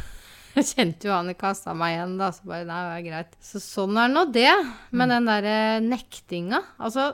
[0.59, 2.29] kjente jo han i kassa meg igjen, da.
[2.35, 3.35] Så bare nei, det er greit.
[3.43, 4.51] Så sånn er nå det.
[4.93, 7.13] Men den derre nektinga Altså,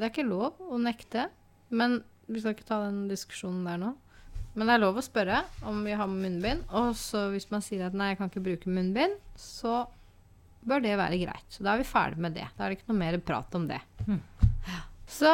[0.00, 1.28] det er ikke lov å nekte.
[1.72, 3.92] Men vi skal ikke ta den diskusjonen der nå.
[4.52, 6.66] Men det er lov å spørre om vi har munnbind.
[6.76, 9.86] Og så hvis man sier at nei, jeg kan ikke bruke munnbind, så
[10.68, 11.48] bør det være greit.
[11.50, 12.46] Så da er vi ferdig med det.
[12.56, 13.80] Da er det ikke noe mer prat om det.
[14.06, 14.20] Mm.
[15.12, 15.32] Så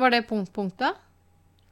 [0.00, 0.96] var det punkt punktet.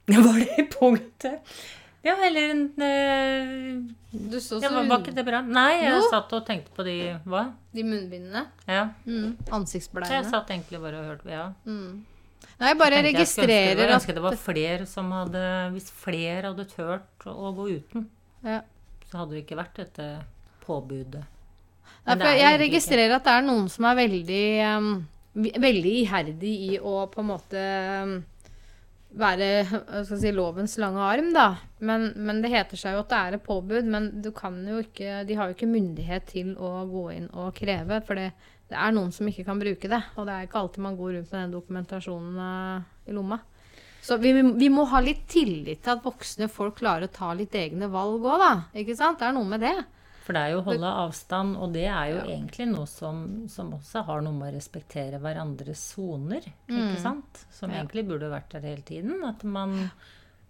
[0.28, 1.58] var det punktet?
[2.04, 3.94] Ja, eller en øh,
[4.30, 5.40] Du så så var, var ikke det bra?
[5.42, 6.04] Nei, jeg Jo.
[6.12, 6.94] satt og tenkte på de
[7.26, 7.42] Hva?
[7.74, 8.44] De munnbindene.
[8.68, 8.84] Ja.
[9.06, 9.34] Mm.
[9.42, 11.48] Jeg satt egentlig bare og hørte Ja.
[11.66, 12.04] Mm.
[12.60, 14.86] Nei, jeg bare Tenkte jeg skulle ønske det registrerer var- at ønske det var flere
[14.86, 15.42] som hadde
[15.74, 18.08] Hvis flere hadde turt å gå uten,
[18.44, 18.60] ja.
[19.10, 20.08] så hadde det ikke vært dette
[20.66, 21.24] påbudet.
[21.24, 24.76] Nei, Men det for er Jeg egentlig registrerer at det er noen som er veldig
[24.78, 28.24] um, vi- Veldig iherdig i å på en måte um,
[29.16, 31.48] være si, lovens lange arm, da.
[31.80, 34.82] Men, men det heter seg jo at det er et påbud, men du kan jo
[34.84, 38.02] ikke, de har jo ikke myndighet til å gå inn og kreve.
[38.06, 38.30] For det,
[38.68, 40.02] det er noen som ikke kan bruke det.
[40.16, 43.40] Og det er ikke alltid man går rundt med den dokumentasjonen eh, i lomma.
[44.04, 47.56] Så vi, vi må ha litt tillit til at voksne folk klarer å ta litt
[47.58, 48.52] egne valg òg, da.
[48.80, 49.20] Ikke sant?
[49.20, 49.76] Det er noe med det.
[50.28, 53.70] For det er jo å holde avstand, og det er jo egentlig noe som, som
[53.72, 57.46] også har noe med å respektere hverandres soner, ikke sant?
[57.50, 57.72] Som Mm.
[57.72, 57.80] Ja.
[57.80, 59.24] egentlig burde vært der hele tiden.
[59.24, 59.90] At man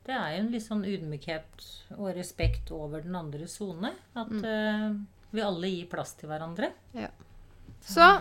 [0.09, 1.67] Det er jo en litt sånn ydmykhet
[1.99, 3.93] og respekt over den andre sone.
[4.17, 4.45] At Mm.
[4.45, 4.95] uh,
[5.31, 6.73] vi alle gir plass til hverandre.
[7.85, 8.21] Så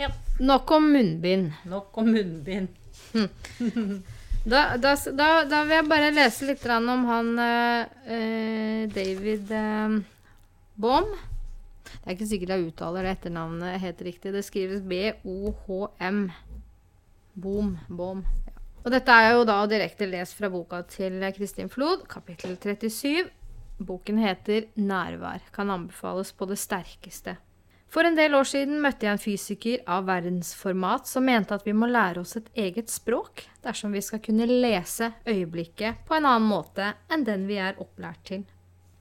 [0.00, 0.08] Ja.
[0.40, 1.52] nok om munnbind.
[1.66, 2.68] Nok om munnbind.
[4.46, 9.94] Da, da, da, da vil jeg bare lese litt om han eh, eh, David eh,
[10.74, 11.12] Bohm.
[11.84, 14.32] Det er ikke sikkert jeg uttaler det etternavnet helt riktig.
[14.34, 16.26] Det skrives B-O-H-M.
[17.34, 17.76] Boom.
[17.88, 18.24] Bom.
[18.48, 18.54] Ja.
[18.84, 23.30] Og dette er jo da direkte lest fra boka til Kristin Flod, kapittel 37.
[23.78, 25.50] Boken heter 'Nærvær'.
[25.52, 27.36] Kan anbefales på det sterkeste.
[27.88, 31.72] For en del år siden møtte jeg en fysiker av verdensformat som mente at vi
[31.72, 36.48] må lære oss et eget språk dersom vi skal kunne lese øyeblikket på en annen
[36.48, 38.44] måte enn den vi er opplært til.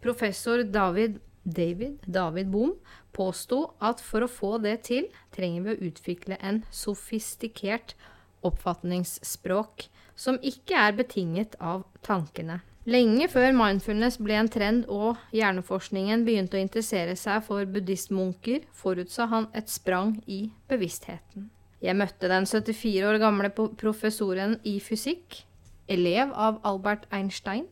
[0.02, 2.74] Professor David David, David Bohm
[3.16, 7.96] påsto at for å få det til, trenger vi å utvikle en sofistikert
[8.44, 12.62] oppfatningsspråk som ikke er betinget av tankene.
[12.84, 19.30] Lenge før mindfulness ble en trend og hjerneforskningen begynte å interessere seg for buddhistmunker, forutså
[19.32, 21.48] han et sprang i bevisstheten.
[21.84, 25.46] Jeg møtte den 74 år gamle professoren i fysikk,
[25.88, 27.70] elev av Albert Einstein,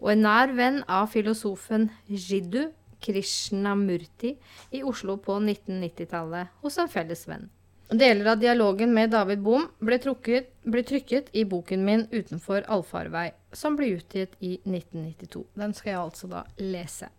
[0.00, 2.70] og en nær venn av filosofen Jiddu
[3.04, 4.36] Krishnamurti
[4.70, 7.50] i Oslo på 1990-tallet hos en felles venn.
[7.92, 13.34] Deler av dialogen med David Bohm ble, trukket, ble trykket i boken min 'Utenfor allfarvei',
[13.52, 15.44] som ble utgitt i 1992.
[15.54, 17.10] Den skal jeg altså da lese.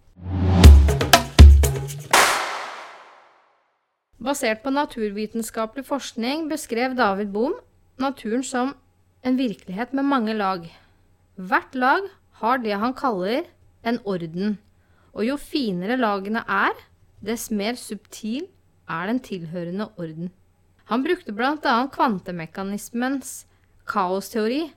[4.18, 7.54] Basert på naturvitenskapelig forskning beskrev David Bohm
[8.02, 8.74] naturen som
[9.22, 10.66] en virkelighet med mange lag.
[11.36, 12.10] Hvert lag
[12.42, 13.46] har det han kaller
[13.84, 14.58] en orden,
[15.16, 16.76] og jo finere lagene er,
[17.24, 18.50] dess mer subtil
[18.92, 20.32] er den tilhørende orden.
[20.92, 21.76] Han brukte bl.a.
[21.90, 23.46] kvantemekanismens
[23.90, 24.68] kaosteori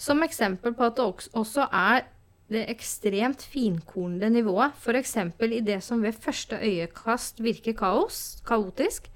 [0.00, 2.06] som eksempel på at det også er
[2.52, 5.16] det ekstremt finkornede nivået, f.eks.
[5.40, 9.08] i det som ved første øyekast virker kaos, kaotisk,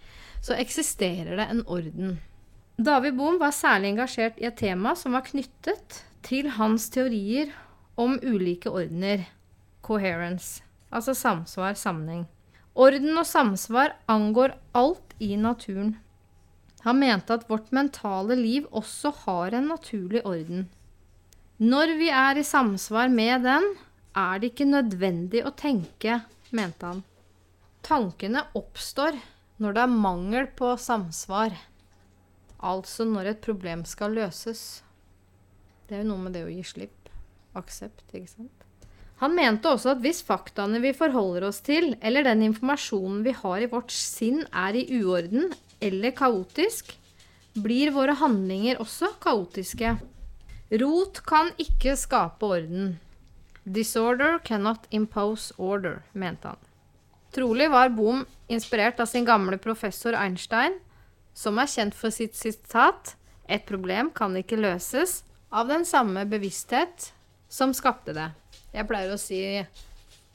[0.42, 2.18] så eksisterer det en orden.
[2.76, 7.52] David Bohm var særlig engasjert i et tema som var knyttet til hans teorier
[7.96, 9.24] om ulike ordener,
[9.86, 12.26] coherence, altså samsvar, sammenheng.
[12.76, 15.94] Orden og samsvar angår alt i naturen.
[16.84, 20.66] Han mente at vårt mentale liv også har en naturlig orden.
[21.58, 23.64] Når vi er i samsvar med den,
[24.16, 26.20] er det ikke nødvendig å tenke,
[26.52, 27.00] mente han.
[27.86, 29.16] Tankene oppstår
[29.62, 31.56] når det er mangel på samsvar.
[32.60, 34.82] Altså når et problem skal løses.
[35.86, 37.10] Det er jo noe med det å gi slipp.
[37.56, 38.55] Aksept, ikke sant.
[39.22, 43.64] Han mente også at hvis faktaene vi forholder oss til, eller den informasjonen vi har
[43.64, 46.92] i vårt sinn, er i uorden eller kaotisk,
[47.56, 49.94] blir våre handlinger også kaotiske.
[50.82, 52.96] Rot kan ikke skape orden.
[53.64, 56.60] Disorder cannot impose order, mente han.
[57.32, 60.78] Trolig var Bohm inspirert av sin gamle professor Einstein,
[61.36, 63.16] som er kjent for sitt sitat
[63.48, 67.12] 'Et problem kan ikke løses av den samme bevissthet
[67.48, 68.32] som skapte det'.
[68.76, 69.40] Jeg pleier å si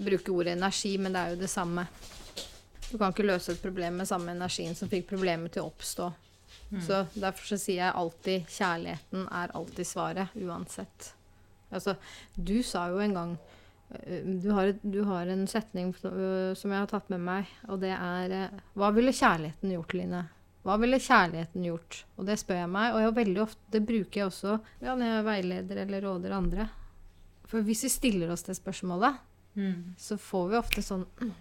[0.01, 1.85] bruke ordet energi, men det er jo det samme.
[2.89, 6.09] Du kan ikke løse et problem med samme energien som fikk problemet til å oppstå.
[6.79, 11.11] Så derfor så sier jeg alltid kjærligheten er alltid svaret, uansett.
[11.71, 11.97] Altså,
[12.35, 13.33] du sa jo en gang
[13.95, 17.79] øh, du har, du har en setning øh, som jeg har tatt med meg, og
[17.83, 20.25] det er øh, Hva ville kjærligheten gjort, Line?
[20.63, 22.03] Hva ville kjærligheten gjort?
[22.17, 25.07] Og det spør jeg meg, og jeg veldig ofte det bruker jeg også ja, når
[25.07, 26.67] jeg veileder eller råder andre.
[27.51, 29.19] For hvis vi stiller oss det spørsmålet,
[29.51, 29.95] Mm.
[29.99, 31.31] så får vi ofte sånn mm,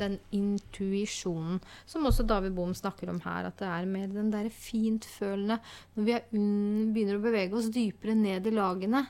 [0.00, 4.50] den intuisjonen som også David Bohm snakker om her, at det er mer den derre
[4.50, 5.60] fintfølende
[5.94, 9.04] Når vi er un begynner å bevege oss dypere ned i lagene,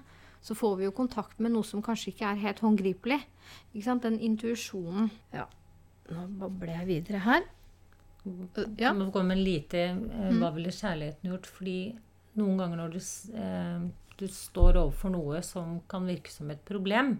[0.44, 3.20] så får vi jo kontakt med noe som kanskje ikke er helt håndgripelig.
[3.72, 4.02] Ikke sant?
[4.04, 5.08] Den intuisjonen.
[5.32, 5.46] Ja.
[6.12, 7.46] Nå babler jeg videre her.
[8.26, 8.90] Ja.
[8.90, 11.48] Jeg må komme med en lite eh, Hva ville kjærligheten gjort?
[11.48, 11.78] Fordi
[12.36, 13.00] noen ganger når du,
[13.40, 13.88] eh,
[14.20, 17.16] du står overfor noe som kan virke som et problem,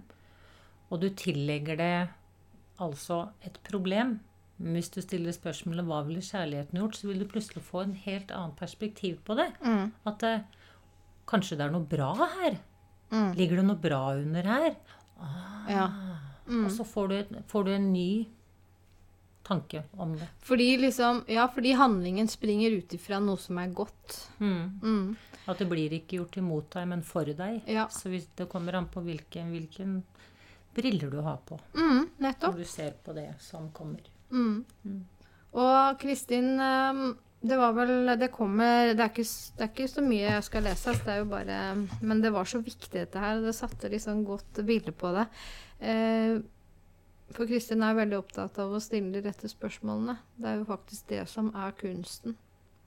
[0.91, 1.95] og du tillegger det
[2.83, 4.19] altså et problem
[4.57, 7.95] men Hvis du stiller spørsmålet 'Hva ville kjærligheten gjort?', så vil du plutselig få en
[7.95, 9.51] helt annet perspektiv på det.
[9.65, 9.93] Mm.
[10.07, 10.41] At eh,
[11.27, 12.59] kanskje det er noe bra her.
[13.11, 13.33] Mm.
[13.35, 14.77] Ligger det noe bra under her?
[15.69, 15.89] Ja.
[16.47, 18.29] Og så får du, får du en ny
[19.45, 20.29] tanke om det.
[20.43, 24.19] Fordi liksom Ja, fordi handlingen springer ut ifra noe som er godt.
[24.41, 24.81] Mm.
[24.83, 25.17] Mm.
[25.47, 27.63] At det blir ikke gjort imot deg, men for deg.
[27.69, 27.87] Ja.
[27.93, 29.99] Så hvis det kommer an på hvilken, hvilken
[30.75, 32.55] briller du har på Mm, nettopp.
[32.55, 34.01] når du ser på det som kommer.
[34.33, 34.65] Mm.
[35.55, 37.13] Og Kristin, eh,
[37.45, 39.29] det var vel Det kommer det er, ikke,
[39.59, 41.59] det er ikke så mye jeg skal lese, det er jo bare
[42.01, 43.41] Men det var så viktig, dette her.
[43.45, 45.27] Det satte liksom godt bilde på det.
[45.81, 46.39] Eh,
[47.33, 50.19] For Kristin er veldig opptatt av å stille de rette spørsmålene.
[50.37, 52.37] Det er jo faktisk det som er kunsten.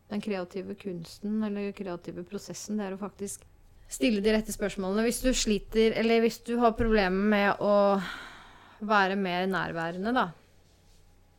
[0.08, 3.44] Den kreative kunsten, eller kreative prosessen, det er å faktisk
[3.92, 5.04] stille de rette spørsmålene.
[5.08, 7.76] Hvis du sliter, eller hvis du har problemer med å
[8.88, 10.30] være mer nærværende, da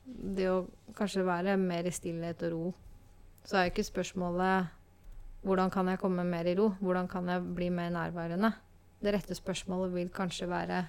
[0.08, 0.58] det å
[0.96, 2.66] kanskje være mer i stillhet og ro,
[3.44, 4.74] så er jo ikke spørsmålet
[5.46, 6.72] hvordan kan jeg komme mer i ro?
[6.80, 8.50] Hvordan kan jeg bli mer nærværende?
[8.98, 10.82] Det rette spørsmålet vil kanskje være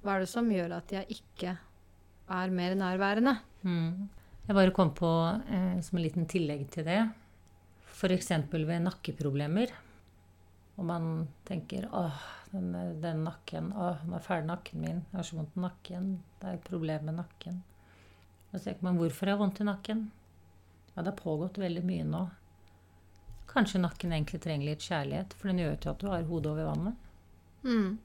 [0.00, 1.54] hva er det som gjør at jeg ikke
[2.30, 3.36] er mer nærværende?
[3.66, 4.08] Mm.
[4.46, 5.10] Jeg bare kom på,
[5.52, 7.00] eh, som en liten tillegg til det,
[7.92, 8.30] f.eks.
[8.50, 9.74] ved nakkeproblemer.
[10.80, 12.22] Og man tenker åh,
[12.54, 12.72] den,
[13.02, 16.06] den nakken, åh, nå er ferdig nakken min, jeg har så vondt i nakken,
[16.40, 17.60] det er et problem med nakken.
[18.50, 20.06] Og så tenker man hvorfor har jeg vondt i nakken?
[20.94, 22.22] Ja, det har pågått veldig mye nå.
[23.50, 26.70] Kanskje nakken egentlig trenger litt kjærlighet, for den gjør til at du har hodet over
[26.70, 27.06] vannet.
[27.66, 27.98] Mm.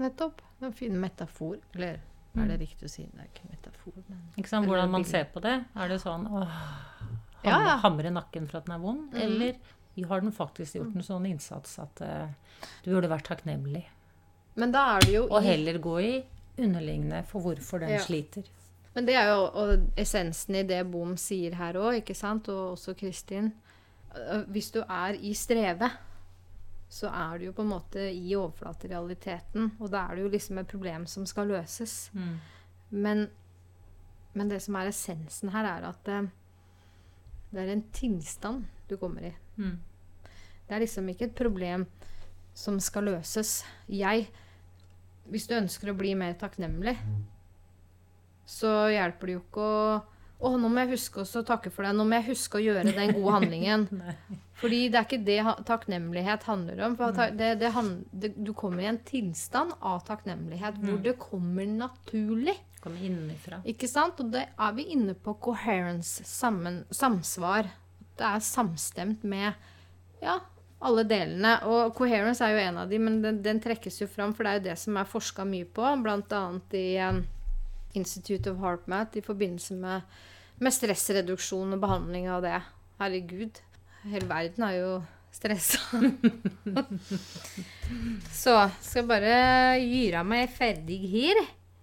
[0.00, 0.40] Nettopp.
[0.62, 1.56] En fin metafor.
[1.74, 1.98] Eller
[2.38, 3.04] er det riktig å si?
[3.10, 4.68] Det er ikke metafor, men Ikke sant?
[4.70, 5.56] Hvordan man ser på det.
[5.76, 6.58] Er det sånn åh,
[7.42, 7.76] Ja, ja.
[7.82, 9.08] hamre nakken for at den er vond?
[9.12, 9.22] Mm.
[9.26, 12.30] Eller har den faktisk gjort en sånn innsats at uh,
[12.84, 13.82] du burde vært takknemlig?
[14.56, 16.12] Men da er det jo Og heller gå i
[16.62, 18.00] underliggende for hvorfor den Ja.
[18.00, 18.46] sliter.
[18.94, 22.48] Men det er jo essensen i det Bom sier her òg, ikke sant?
[22.52, 23.52] Og også Kristin.
[24.52, 25.90] Hvis du er i strevet,
[26.92, 29.70] så er du jo på en måte i overflaterealiteten.
[29.80, 32.10] Og da er det jo liksom et problem som skal løses.
[32.12, 32.34] Mm.
[32.90, 33.22] Men,
[34.36, 36.18] men det som er essensen her, er at det,
[37.54, 39.32] det er en tilstand du kommer i.
[39.56, 39.78] Mm.
[40.68, 41.86] Det er liksom ikke et problem
[42.52, 43.62] som skal løses.
[43.88, 44.28] Jeg
[45.32, 46.96] Hvis du ønsker å bli mer takknemlig,
[48.44, 50.00] så hjelper det jo ikke å
[50.42, 51.92] å, nå må jeg huske å takke for det.
[51.96, 53.86] Nå må jeg huske å gjøre den gode handlingen.
[54.62, 55.38] Fordi det er ikke det
[55.68, 56.96] takknemlighet handler om.
[57.38, 62.56] Det, det han, det, du kommer i en tilstand av takknemlighet hvor det kommer naturlig.
[62.82, 63.60] Kommer innenfra.
[63.70, 64.18] Ikke sant?
[64.22, 67.70] Og det er vi inne på coherence, sammen, samsvar.
[68.18, 69.52] Det er samstemt med
[70.22, 70.40] ja,
[70.82, 71.56] alle delene.
[71.70, 74.52] Og coherence er jo en av de, men den, den trekkes jo fram, for det
[74.52, 76.42] er jo det som er forska mye på, bl.a.
[76.78, 77.22] i um,
[77.98, 80.02] Institute of HeartMath i forbindelse med,
[80.62, 82.58] med stressreduksjon og behandling av det.
[83.00, 83.60] Herregud,
[84.06, 84.90] hele verden er jo
[85.32, 85.80] stressa.
[88.42, 89.32] Så skal bare
[89.80, 91.40] gyre meg ferdig her.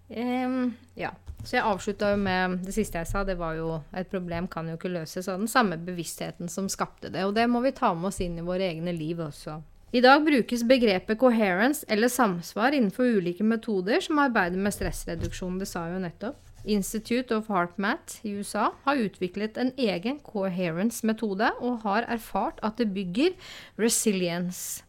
[0.09, 0.69] Um,
[0.99, 1.13] ja.
[1.39, 3.23] Så jeg avslutta jo med det siste jeg sa.
[3.23, 7.11] Det var jo et problem kan jo ikke løses av den samme bevisstheten som skapte
[7.13, 7.23] det.
[7.25, 9.59] Og det må vi ta med oss inn i våre egne liv også.
[9.95, 15.57] I dag brukes begrepet coherence eller samsvar innenfor ulike metoder som arbeider med stressreduksjon.
[15.61, 16.49] Det sa jeg jo nettopp.
[16.66, 22.89] Institute of HeartMath i USA har utviklet en egen coherence-metode og har erfart at det
[22.93, 23.36] bygger
[23.80, 24.84] resilience.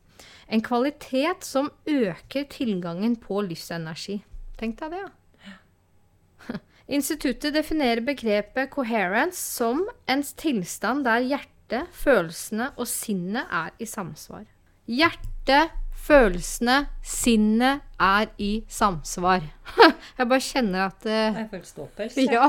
[0.51, 4.21] En kvalitet som øker tilgangen på livsenergi.
[4.59, 6.57] Tenk deg det, ja.
[6.97, 14.43] Instituttet definerer begrepet coherence som en tilstand der hjertet, følelsene og sinnet er i samsvar.
[14.91, 19.45] Hjertet, følelsene, sinnet er i samsvar.
[20.19, 22.19] Jeg bare kjenner at Det Jeg føler ståpels.
[22.25, 22.49] Ja,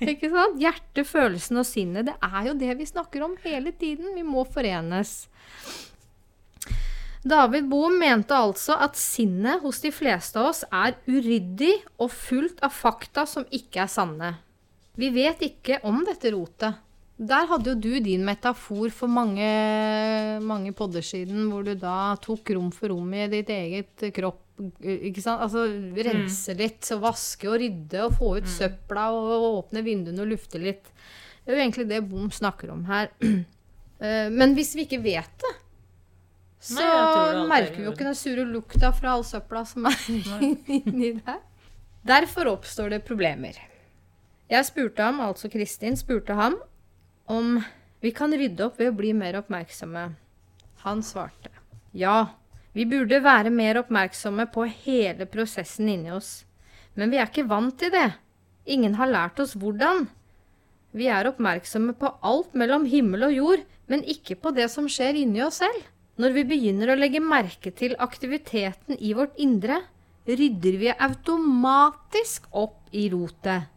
[0.00, 0.58] ikke sant?
[0.62, 2.10] Hjertet, følelsene og sinnet.
[2.10, 4.14] Det er jo det vi snakker om hele tiden.
[4.16, 5.20] Vi må forenes.
[7.22, 12.58] David Bohm mente altså at sinnet hos de fleste av oss er uryddig og fullt
[12.66, 14.32] av fakta som ikke er sanne.
[14.98, 16.80] Vi vet ikke om dette rotet.
[17.18, 19.46] Der hadde jo du din metafor for mange,
[20.42, 24.40] mange podder siden, hvor du da tok rom for rom i ditt eget kropp.
[24.82, 25.42] Ikke sant?
[25.44, 25.66] Altså
[26.06, 30.60] rense litt, og vaske og rydde og få ut søpla og åpne vinduene og lufte
[30.62, 30.88] litt.
[31.42, 33.10] Det er jo egentlig det Bom snakker om her.
[34.02, 35.50] Eh, Men hvis vi ikke vet det,
[36.58, 39.94] så Nei, merker vi jo ikke den sure lukta fra all søpla som er
[40.74, 41.36] inni der.
[42.10, 43.60] Derfor oppstår det problemer.
[44.50, 46.56] Jeg spurte ham, altså Kristin, spurte ham
[47.32, 47.56] om
[48.04, 50.06] vi kan rydde opp ved å bli mer oppmerksomme.
[50.84, 51.52] Han svarte
[51.92, 52.32] ja,
[52.72, 56.42] vi burde være mer oppmerksomme på hele prosessen inni oss.
[56.96, 58.14] Men vi er ikke vant til det.
[58.64, 60.06] Ingen har lært oss hvordan.
[60.96, 65.20] Vi er oppmerksomme på alt mellom himmel og jord, men ikke på det som skjer
[65.20, 65.84] inni oss selv.
[66.20, 69.82] Når vi begynner å legge merke til aktiviteten i vårt indre,
[70.28, 73.72] rydder vi automatisk opp i rotet.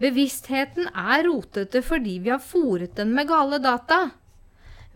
[0.00, 3.98] Bevisstheten er rotete fordi vi har fòret den med gale data.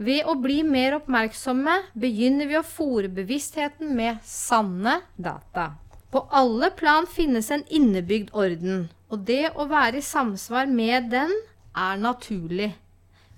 [0.00, 5.74] Ved å bli mer oppmerksomme begynner vi å fòre bevisstheten med sanne data.
[6.11, 11.34] På alle plan finnes en innebygd orden, og det å være i samsvar med den
[11.74, 12.72] er naturlig,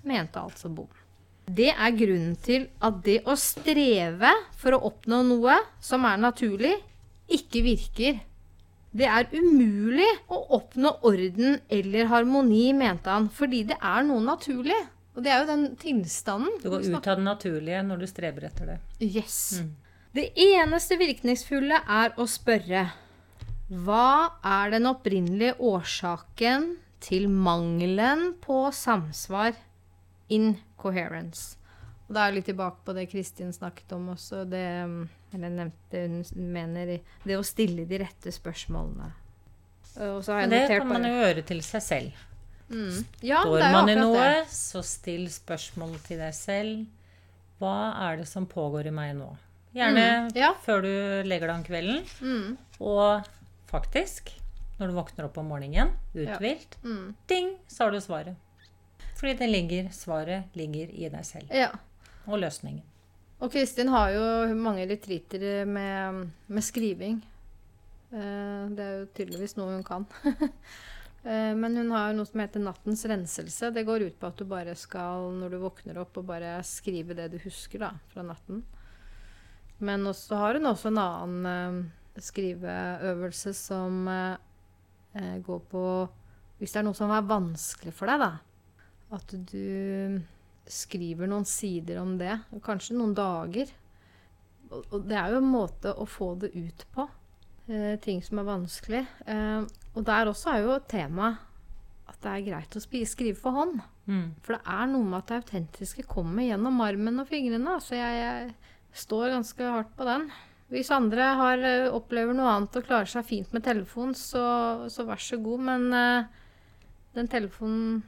[0.07, 0.89] mente altså Bom.
[1.47, 6.73] Det er grunnen til at det å streve for å oppnå noe som er naturlig,
[7.27, 8.19] ikke virker.
[8.97, 14.77] Det er umulig å oppnå orden eller harmoni, mente han, fordi det er noe naturlig.
[15.17, 16.55] Og det er jo den tilstanden.
[16.61, 18.77] Du går ut av det naturlige når du streber etter det.
[19.05, 19.59] Yes.
[20.17, 22.87] Det eneste virkningsfulle er å spørre
[23.67, 26.69] hva er den opprinnelige årsaken
[27.03, 29.57] til mangelen på samsvar?
[30.31, 31.56] Incoherence.
[32.07, 34.63] Og da er jeg litt tilbake på det Kristin snakket om også, det
[35.35, 36.21] Eller nevnte hun
[36.53, 36.93] mener
[37.25, 39.09] det å stille de rette spørsmålene.
[39.97, 42.23] Men det kan man jo gjøre til seg selv.
[42.69, 43.03] Mm.
[43.23, 44.47] Ja, Står man i noe, det.
[44.51, 46.85] så still spørsmål til deg selv.
[47.59, 47.73] Hva
[48.07, 49.31] er det som pågår i meg nå?
[49.77, 50.53] Gjerne Mm, ja.
[50.63, 50.91] før du
[51.27, 52.03] legger deg om kvelden.
[52.21, 53.25] Mm, Og
[53.67, 54.31] faktisk,
[54.79, 57.15] når du våkner opp om morgenen, uthvilt, mm.
[57.27, 58.35] ding, så har du svaret.
[59.17, 61.49] Fordi det ligger, svaret ligger i deg selv.
[61.51, 61.71] Ja.
[62.27, 62.83] Og løsningen.
[63.37, 64.21] Og Kristin har jo
[64.57, 67.19] mange retreater med, med skriving.
[68.11, 70.07] Eh, Det er jo tydeligvis noe hun kan.
[71.27, 73.71] Eh, Men hun har jo noe som heter Nattens renselse.
[73.73, 77.17] Det går ut på at du bare skal, når du våkner opp, og bare skrive
[77.17, 78.61] det du husker da, fra natten.
[79.83, 84.07] Men også har hun også en annen eh, skriveøvelse som
[85.17, 85.83] går på
[86.61, 88.31] Hvis det er noe som er vanskelig for deg, da.
[89.17, 90.21] At du
[90.71, 92.33] skriver noen sider om det.
[92.65, 93.71] Kanskje noen dager.
[94.69, 97.07] Og, det er jo en måte å få det ut på.
[97.67, 99.03] Eh, ting som er vanskelig.
[99.27, 99.61] Eh,
[99.95, 101.43] og der også er jo temaet
[102.07, 103.79] at det er greit å skrive for hånd.
[104.07, 104.27] Mm.
[104.43, 107.77] For det er noe med at det autentiske kommer gjennom armen og fingrene.
[107.83, 110.29] Så jeg, jeg står ganske hardt på den.
[110.71, 114.43] Hvis andre har, eh, opplever noe annet og klarer seg fint med telefon, så,
[114.91, 115.63] så vær så god.
[115.69, 116.43] Men eh,
[117.15, 118.03] den telefonen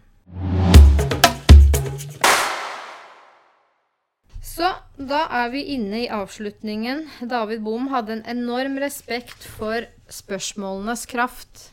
[4.60, 4.68] Så
[5.00, 7.06] da er vi inne i avslutningen.
[7.32, 11.70] David Bohm hadde en enorm respekt for spørsmålenes kraft.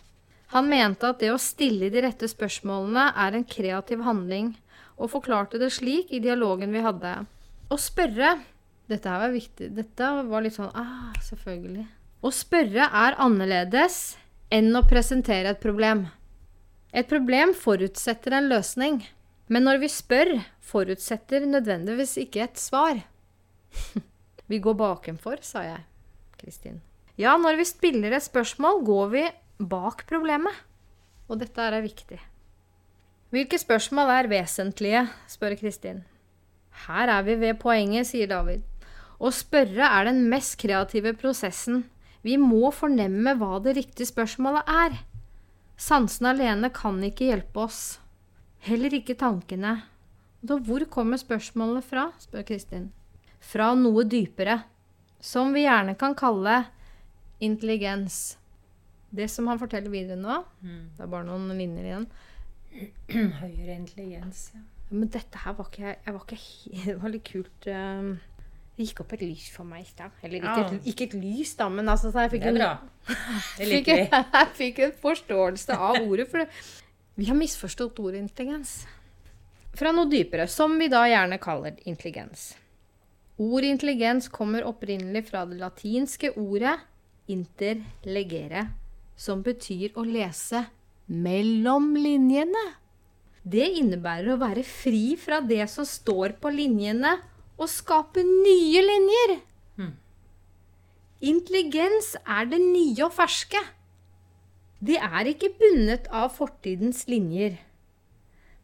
[0.55, 4.53] Han mente at det å stille de rette spørsmålene er en kreativ handling,
[4.95, 7.17] og forklarte det slik i dialogen vi hadde.
[7.67, 8.37] Å spørre
[8.87, 9.73] Dette her var viktig.
[9.75, 11.89] Dette var litt sånn Ah, selvfølgelig.
[12.23, 14.15] Å spørre er annerledes
[14.47, 16.05] enn å presentere et problem.
[16.95, 19.01] Et problem forutsetter en løsning.
[19.53, 20.33] Men når vi spør,
[20.65, 22.99] forutsetter nødvendigvis ikke et svar.
[24.51, 25.85] vi går bakenfor, sa jeg,
[26.41, 26.81] Kristin.
[27.17, 29.27] Ja, når vi spiller et spørsmål, går vi
[29.59, 30.65] bak problemet.
[31.31, 32.19] Og dette er viktig.
[33.35, 36.05] Hvilke spørsmål er vesentlige, spør Kristin.
[36.87, 38.63] Her er vi ved poenget, sier David.
[39.19, 41.87] Å spørre er den mest kreative prosessen.
[42.27, 44.99] Vi må fornemme hva det riktige spørsmålet er.
[45.81, 47.81] Sansene alene kan ikke hjelpe oss.
[48.67, 49.77] Heller ikke tankene.
[50.47, 52.09] Da hvor kommer spørsmålene fra?
[52.23, 52.89] spør Kristin.
[53.41, 54.61] Fra noe dypere.
[55.23, 56.65] Som vi gjerne kan kalle
[57.43, 58.37] intelligens.
[59.17, 62.07] Det som han forteller videre nå, det er bare noen linjer igjen
[63.41, 64.49] Høyere intelligens.
[64.55, 64.61] Ja.
[64.91, 66.39] Men dette her var ikke jeg var ikke
[66.87, 67.69] Det var litt kult.
[67.71, 68.11] um,
[68.77, 70.11] Det gikk opp et lys for meg i stad.
[70.27, 70.67] Eller ikke, Ja.
[70.75, 72.75] et, ikke et lys, da, men altså, så jeg fikk Det er en- bra.
[73.59, 74.09] Det fikk, liker vi.
[74.41, 76.29] jeg fikk en forståelse av ordet.
[76.31, 76.49] For det,
[77.17, 78.85] vi har misforstått ordet intelligens.
[79.77, 82.51] Fra noe dypere, som vi da gjerne kaller intelligens.
[83.41, 86.77] Ordet intelligens kommer opprinnelig fra det latinske ordet
[87.33, 88.67] interlegere,
[89.17, 90.67] som betyr å lese
[91.09, 92.65] mellom linjene.
[93.47, 97.17] Det innebærer å være fri fra det som står på linjene,
[97.57, 99.39] og skape nye linjer.
[101.25, 103.61] Intelligens er det nye og ferske.
[104.87, 107.57] Det er ikke bundet av fortidens linjer.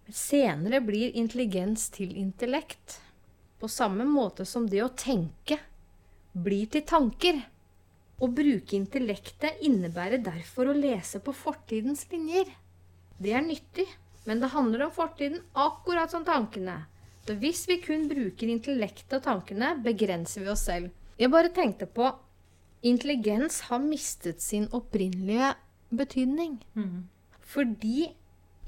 [0.04, 3.00] Men senere blir intelligens til intellekt.
[3.58, 5.58] På samme måte som det å tenke
[6.32, 7.40] blir til tanker.
[8.22, 12.46] Å bruke intellektet innebærer derfor å lese på fortidens linjer.
[13.18, 13.88] Det er nyttig,
[14.28, 16.84] men det handler om fortiden akkurat som tankene.
[17.26, 20.94] Så hvis vi kun bruker intellektet og tankene, begrenser vi oss selv.
[21.18, 22.12] Jeg bare tenkte på
[22.86, 25.54] intelligens har mistet sin opprinnelige
[25.97, 26.59] betydning.
[26.76, 27.09] Mm.
[27.53, 28.12] Fordi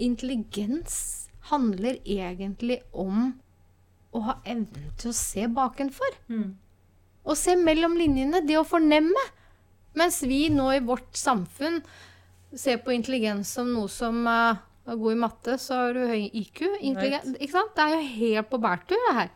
[0.02, 3.32] intelligens handler egentlig om
[4.14, 6.20] å ha evnen til å se bakenfor.
[6.28, 6.52] Mhm.
[7.24, 9.22] Å se mellom linjene, det å fornemme.
[9.96, 11.80] Mens vi nå i vårt samfunn
[12.54, 16.28] ser på intelligens som noe som uh, er god i matte, så har du høy
[16.28, 16.66] IQ.
[16.84, 17.72] Ikke sant?
[17.74, 19.30] Det er jo helt på bærtur, det her.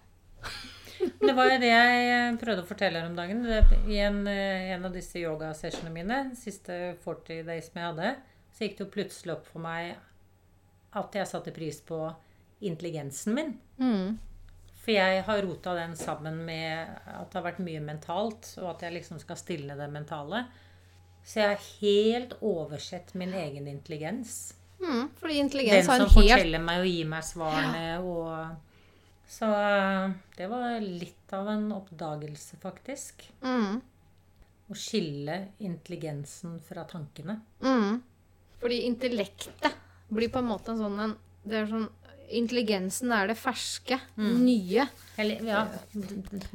[0.99, 3.45] Det var jo det jeg prøvde å fortelle her om dagen.
[3.89, 8.15] I en, eh, en av disse yogasessionene mine, siste 40 days som jeg hadde,
[8.55, 9.97] så gikk det jo plutselig opp for meg
[10.99, 12.01] at jeg satte pris på
[12.67, 13.53] intelligensen min.
[13.79, 14.19] Mm.
[14.79, 18.87] For jeg har rota den sammen med at det har vært mye mentalt, og at
[18.87, 20.47] jeg liksom skal stilne det mentale.
[21.29, 24.55] Så jeg har helt oversett min egen intelligens.
[24.81, 28.68] Mm, fordi intelligens har som en helt forteller meg og gir meg svarene og
[29.29, 33.27] Så eh, det var litt av en oppdagelse, faktisk.
[33.45, 33.81] mm,
[34.69, 37.39] Å skille intelligensen fra tankene.
[37.61, 38.01] mm.
[38.59, 39.77] Fordi intellektet
[40.11, 41.13] blir på en måte en sånn en
[41.47, 41.89] Det er sånn
[42.29, 44.83] Intelligensen er det ferske, nye.
[45.17, 45.63] Eller, ja,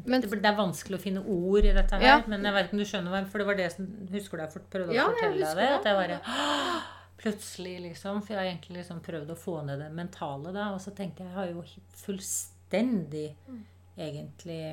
[0.05, 2.23] Men- det, det er vanskelig å finne ord i dette her, Ja.
[2.27, 4.43] men jeg vet ikke om du skjønner hva For det var det som Husker du
[4.43, 5.55] jeg prøvde å Ja, fortelle deg det?
[5.55, 5.69] det.
[5.79, 6.81] At jeg bare «Åh!»
[7.23, 8.21] Plutselig, liksom.
[8.21, 11.23] For jeg har egentlig liksom prøvd å få ned det mentale da, og så tenkte
[11.23, 11.63] jeg jeg har jo
[12.05, 14.65] fullstendig egentlig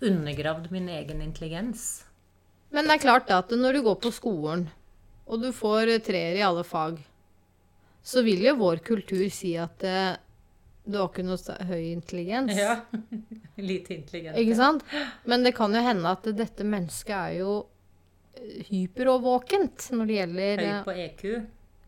[0.00, 2.04] undergravd min egen intelligens.
[2.70, 4.68] Men det er klart at når du går på skolen,
[5.26, 7.00] og du får treer i alle fag,
[8.02, 10.00] så vil jo vår kultur si at det
[10.90, 12.56] du har ikke noe høy intelligens.
[12.56, 12.80] Ja.
[13.70, 14.38] Lite intelligent.
[14.40, 14.82] Ikke sant?
[15.28, 17.52] Men det kan jo hende at dette mennesket er jo
[18.70, 21.24] hyperovervåkent når det gjelder Høy eh, på EQ.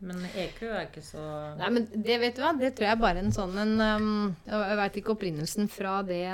[0.03, 1.23] Men EQ er ikke så
[1.59, 4.11] Nei, men det vet du hva, det tror jeg bare er en sånn en um,
[4.49, 6.25] Jeg veit ikke opprinnelsen fra det,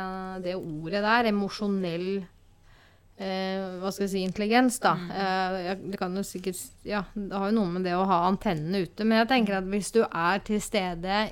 [0.45, 1.29] det ordet der.
[1.29, 4.95] Emosjonell eh, Hva skal jeg si intelligens, da.
[5.13, 8.23] Eh, jeg, det kan jo sikkert Ja, det har jo noe med det å ha
[8.29, 9.05] antennene ute.
[9.05, 11.27] Men jeg tenker at hvis du er til stede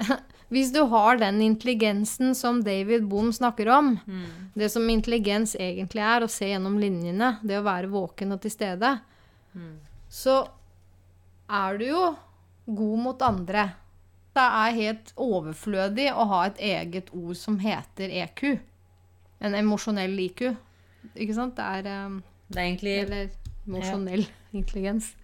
[0.52, 3.96] Hvis du har den intelligensen som David Bohm snakker om,
[4.54, 8.54] det som intelligens egentlig er, å se gjennom linjene, det å være våken og til
[8.54, 8.92] stede,
[10.06, 10.36] så
[11.48, 12.04] er du jo
[12.66, 13.68] god mot andre.
[14.36, 18.58] Det er helt overflødig å ha et eget ord som heter EQ.
[19.40, 20.48] En emosjonell IQ.
[21.14, 21.56] Ikke sant?
[21.56, 23.30] Det er um, Det er egentlig Eller
[23.66, 24.26] emosjonell
[24.56, 25.14] intelligens.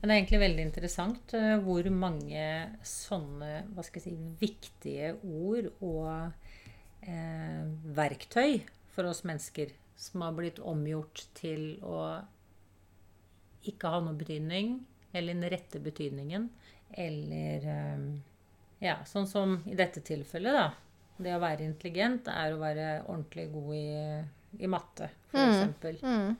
[0.00, 2.44] Men det er egentlig veldig interessant eh, hvor mange
[2.88, 6.06] sånne hva skal jeg si, viktige ord og
[7.04, 7.66] eh,
[7.98, 8.62] verktøy
[8.94, 12.00] for oss mennesker som har blitt omgjort til å
[13.68, 14.78] ikke ha noe betydning,
[15.12, 16.48] eller den rette betydningen,
[16.90, 18.04] eller eh,
[18.80, 20.70] Ja, sånn som i dette tilfellet, da.
[21.20, 26.00] Det å være intelligent er å være ordentlig god i, i matte, f.eks.
[26.00, 26.38] Mm.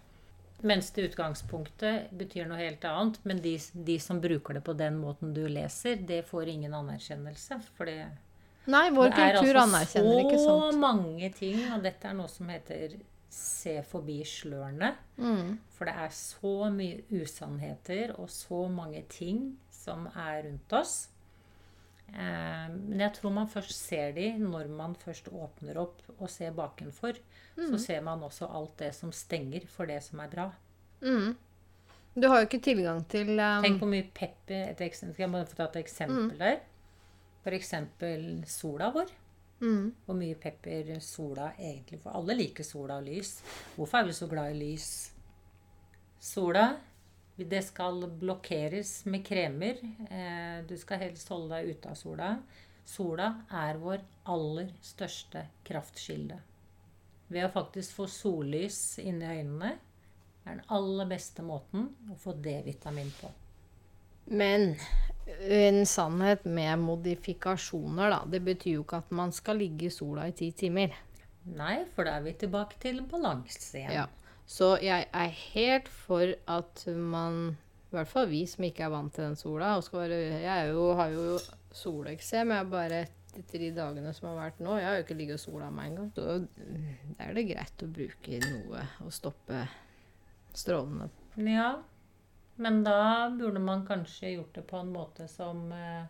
[0.61, 3.19] Mens det utgangspunktet betyr noe helt annet.
[3.29, 7.61] Men de, de som bruker det på den måten du leser, det får ingen anerkjennelse.
[7.77, 8.09] For det,
[8.71, 12.29] Nei, vår det er kultur altså anerkjenner ikke så mange ting, og dette er noe
[12.33, 12.99] som heter
[13.31, 14.93] se forbi slørene.
[15.21, 15.55] Mm.
[15.77, 20.95] For det er så mye usannheter og så mange ting som er rundt oss.
[22.11, 26.57] Eh, men jeg tror man først ser de når man først åpner opp og ser
[26.57, 27.21] bakenfor.
[27.61, 30.47] Så ser man også alt det som stenger for det som er bra.
[31.05, 31.35] Mm.
[32.17, 35.33] Du har jo ikke tilgang til um, Tenk hvor mye pepper et eksempel, Skal jeg
[35.33, 36.57] bare få ta et eksempel der?
[37.45, 39.13] For eksempel sola vår.
[39.61, 39.87] Mm.
[40.07, 42.17] Hvor mye pepper sola egentlig får.
[42.19, 43.37] Alle liker sola og lys.
[43.77, 44.89] Hvorfor er vi så glad i lys?
[46.21, 46.67] Sola,
[47.37, 49.79] det skal blokkeres med kremer.
[50.11, 52.35] Eh, Du skal helst holde deg ute av sola.
[52.85, 54.03] Sola er vår
[54.33, 56.41] aller største kraftkilde.
[57.31, 59.77] Ved å faktisk få sollys inni øynene
[60.45, 63.31] er den aller beste måten å få D-vitamin på.
[64.27, 64.75] Men
[65.57, 68.21] en sannhet med modifikasjoner, da.
[68.31, 70.95] Det betyr jo ikke at man skal ligge i sola i ti timer.
[71.57, 73.95] Nei, for da er vi tilbake til balanse igjen.
[74.03, 74.07] Ja.
[74.51, 77.57] Så jeg er helt for at man
[77.91, 79.73] I hvert fall vi som ikke er vant til den sola.
[79.93, 81.39] Være, jeg jo, har jo
[81.75, 82.53] soleksem.
[82.55, 83.01] Jeg bare
[83.39, 84.77] etter de dagene som har vært nå.
[84.79, 86.11] Jeg har jo ikke ligget og sola meg engang.
[86.15, 89.65] Så da er det greit å bruke noe og stoppe
[90.55, 91.11] strålene.
[91.47, 91.73] Ja,
[92.61, 96.05] men da burde man kanskje gjort det på en måte som eh,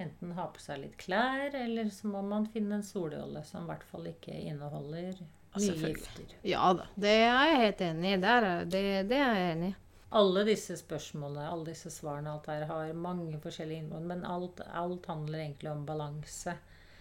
[0.00, 3.72] enten har på seg litt klær, eller så må man finne en sololje som i
[3.72, 5.20] hvert fall ikke inneholder
[5.54, 6.36] mye gifter.
[6.42, 8.20] Ja da, det er jeg helt enig i.
[8.24, 8.82] Det,
[9.12, 9.78] det er jeg enig i.
[10.14, 15.08] Alle disse spørsmålene, alle disse svarene, alt her har mange forskjellige innhold, men alt, alt
[15.10, 16.54] handler egentlig om balanse.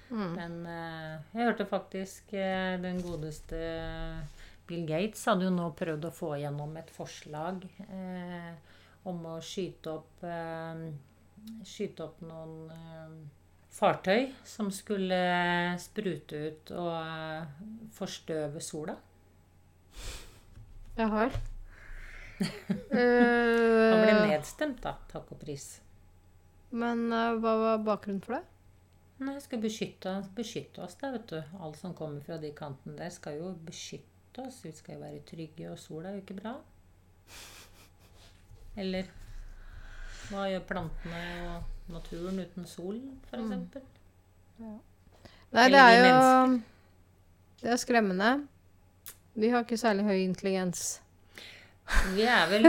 [0.09, 0.31] Mm.
[0.33, 3.59] Men eh, jeg hørte faktisk eh, den godeste
[4.67, 8.53] Bill Gates hadde jo nå prøvd å få gjennom et forslag eh,
[9.09, 10.85] om å skyte opp eh,
[11.67, 13.15] Skyte opp noen eh,
[13.73, 15.17] fartøy som skulle
[15.81, 17.49] sprute ut og eh,
[17.97, 18.95] forstøve sola.
[20.95, 21.35] Jeg har.
[22.93, 24.95] Han ble nedstemt, da.
[25.11, 25.67] Takk og pris.
[26.71, 28.43] Men hva var bakgrunnen for det?
[29.23, 31.37] Nei, skal beskytte, beskytte oss, da, vet du.
[31.59, 34.63] Alt som kommer fra de kantene der, skal jo beskytte oss.
[34.63, 36.55] Vi skal jo være trygge, og sola er jo ikke bra.
[38.79, 39.09] Eller
[40.29, 41.21] hva gjør plantene
[41.51, 42.97] og naturen uten sol,
[43.27, 43.43] f.eks.?
[43.43, 43.85] eksempel?
[45.53, 46.59] Nei, det er jo
[47.61, 48.33] Det er skremmende.
[49.33, 50.99] Vi har ikke særlig høy intelligens.
[52.15, 52.65] Vi er vel,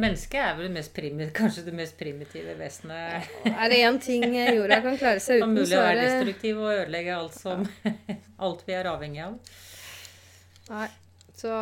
[0.00, 3.28] Mennesket er vel det kanskje det mest primitive vesenet.
[3.46, 6.02] Er det én ting jorda kan klare seg uten, Det er uten, mulig å være
[6.02, 7.64] destruktiv og ødelegge alt som
[8.48, 9.38] Alt vi er avhengig av.
[10.72, 10.88] Nei.
[11.38, 11.54] Så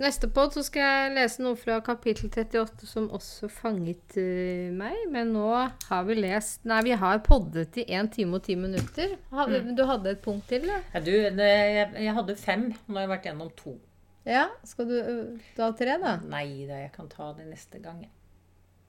[0.00, 4.96] neste podd så skal jeg lese noe fra kapittel 38 som også fanget uh, meg.
[5.12, 9.14] Men nå har vi lest Nei, vi har poddet i 1 time og 10 minutter.
[9.34, 10.66] Hadde, Du hadde et punkt til.
[10.70, 12.66] Ja, du, det, jeg, jeg hadde fem.
[12.88, 13.76] Nå har jeg vært gjennom to.
[14.28, 14.48] Ja?
[14.68, 14.96] Skal du
[15.56, 16.16] ta tre, da?
[16.28, 18.02] Nei da, jeg kan ta det neste gang.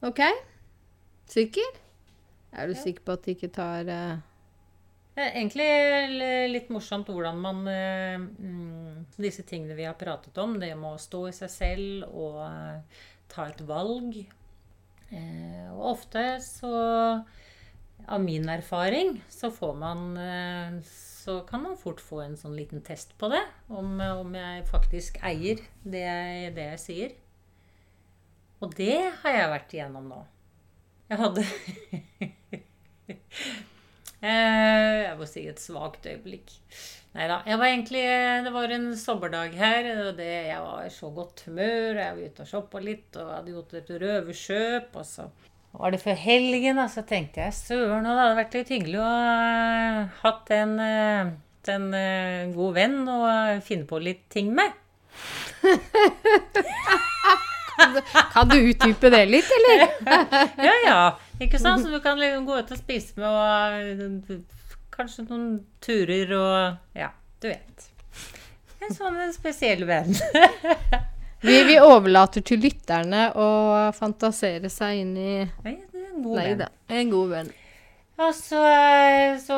[0.04, 0.20] OK?
[1.32, 1.78] Sikker?
[2.52, 2.82] Er du Ja.
[2.82, 4.20] sikker på at de ikke tar er
[5.20, 5.68] egentlig
[6.52, 11.02] litt morsomt hvordan man eh, mm, Disse tingene vi har pratet om, det med å
[11.02, 13.02] stå i seg selv og eh,
[13.32, 14.18] ta et valg.
[15.12, 16.72] Eh, og ofte så
[18.08, 20.16] Av min erfaring så får man
[20.88, 23.44] Så kan man fort få en sånn liten test på det.
[23.70, 27.18] Om, om jeg faktisk eier det jeg, det jeg sier.
[28.62, 30.22] Og det har jeg vært igjennom nå.
[31.12, 31.44] Jeg hadde
[34.22, 36.52] Jeg må si et svakt øyeblikk.
[37.12, 37.42] Nei da.
[37.44, 38.02] Jeg var egentlig
[38.46, 42.00] Det var en sommerdag her, og det, jeg var i så godt humør.
[42.00, 44.96] Jeg var ute og shoppa litt og hadde gjort et røverkjøp.
[44.96, 45.24] Og så
[45.72, 49.08] var det før helgen, og så tenkte jeg søren, det hadde vært litt hyggelig å
[49.08, 51.30] ha hatt en, eh,
[51.72, 53.20] en eh, god venn å
[53.64, 54.68] finne på litt ting med.
[58.34, 59.80] Kan du utdype det litt, eller?
[60.68, 61.02] Ja, ja.
[61.42, 61.84] Ikke sant?
[61.84, 64.44] Så du kan liksom gå ut og spise med og
[64.94, 65.48] kanskje noen
[65.82, 67.10] turer og Ja,
[67.42, 67.88] du vet.
[68.82, 70.14] En sånn spesiell venn.
[71.42, 73.46] Vi, vi overlater til lytterne å
[73.98, 75.32] fantasere seg inn i
[75.66, 76.62] Nei, det er en god venn.
[76.94, 77.50] En god venn.
[78.22, 78.62] Og så,
[79.42, 79.58] så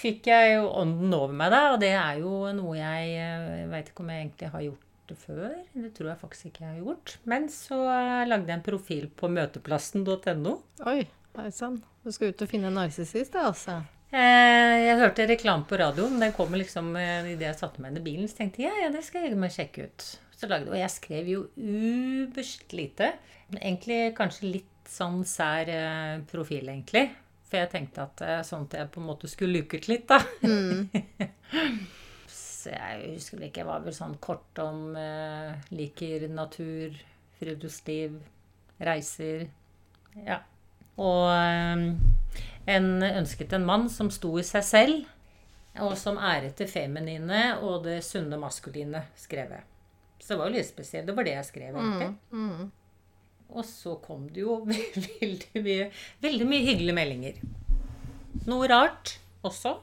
[0.00, 1.60] fikk jeg jo ånden over meg, da.
[1.76, 5.18] Og det er jo noe jeg Jeg veit ikke om jeg egentlig har gjort det
[5.20, 5.54] før.
[5.74, 7.14] Det tror jeg faktisk ikke jeg har gjort.
[7.30, 7.78] Men så
[8.30, 10.54] lagde jeg en profil på møteplassen.no.
[10.90, 11.00] Oi,
[11.38, 11.80] hei sann.
[12.04, 13.80] Du skal ut og finne en narsissist, da, altså.
[14.10, 16.16] Eh, Jeg hørte reklame på radioen.
[16.22, 18.28] Den kom liksom eh, idet jeg satte meg inn i bilen.
[18.30, 20.06] Så tenkte jeg ja, ja, det skal jeg meg sjekke ut.
[20.40, 23.12] Så lagde, og jeg skrev jo uberst lite.
[23.54, 27.04] Egentlig kanskje litt sånn sær eh, profil, egentlig.
[27.50, 30.06] For jeg tenkte at eh, sånn at jeg på en måte skulle luke ut litt,
[30.10, 30.18] da.
[30.40, 30.48] Så
[32.68, 33.62] jeg husker vel ikke.
[33.62, 36.96] Jeg var vel sånn kort om eh, liker natur,
[37.40, 38.18] friluftsliv,
[38.84, 39.46] reiser.
[40.26, 40.40] Ja.
[41.00, 41.86] Og eh,
[42.74, 45.08] en, ønsket en mann som sto i seg selv,
[45.80, 49.66] og som æret det feminine og det sunne maskuline, skrev jeg.
[50.20, 51.06] Så det var jo litt spesielt.
[51.08, 52.10] Det var det jeg skrev, egentlig.
[52.34, 52.70] Mm.
[53.50, 54.60] Og så kom det jo
[55.20, 55.86] veldig mye,
[56.22, 57.40] veldig mye hyggelige meldinger.
[58.50, 59.78] Noe rart også.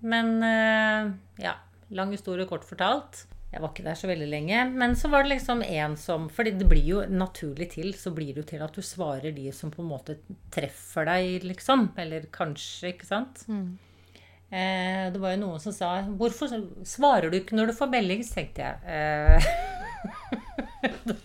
[0.00, 1.10] Men eh,
[1.44, 1.54] ja.
[1.90, 3.24] Lang historie kort fortalt.
[3.50, 4.64] Jeg var ikke der så veldig lenge.
[4.76, 8.34] Men så var det liksom en som fordi det blir jo naturlig til, så blir
[8.34, 10.18] det jo til at du svarer de som på en måte
[10.52, 11.88] treffer deg, liksom.
[11.96, 13.40] Eller kanskje, ikke sant.
[13.48, 16.48] Eh, det var jo noen som sa 'Hvorfor
[16.84, 18.76] svarer du ikke når du får melding?' Så tenkte jeg.
[18.84, 19.40] Eh,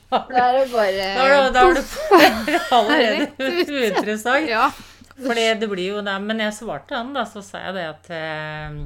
[0.09, 3.27] Da er det bare Da er det- da er det allerede
[3.67, 4.47] uinteressant.
[4.49, 4.71] Ja.
[5.17, 6.15] Fordi det blir jo det.
[6.25, 8.77] Men jeg svarte han, da, så sa jeg det at eh,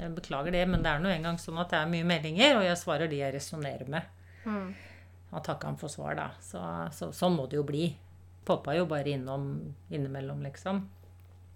[0.00, 2.66] jeg beklager det, men det er nå engang sånn at det er mye meldinger, og
[2.66, 4.08] jeg svarer de jeg resonnerer med.
[4.46, 4.68] Mm.
[5.34, 6.28] Og takka han for svar, da.
[6.44, 6.62] Så,
[6.94, 7.88] så sånn må det jo bli.
[8.46, 9.48] Poppa jo bare innom
[9.90, 10.84] innimellom, liksom.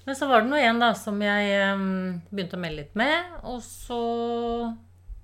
[0.06, 1.88] Men så var det nå en da som jeg eh,
[2.30, 4.00] begynte å melde litt med, og så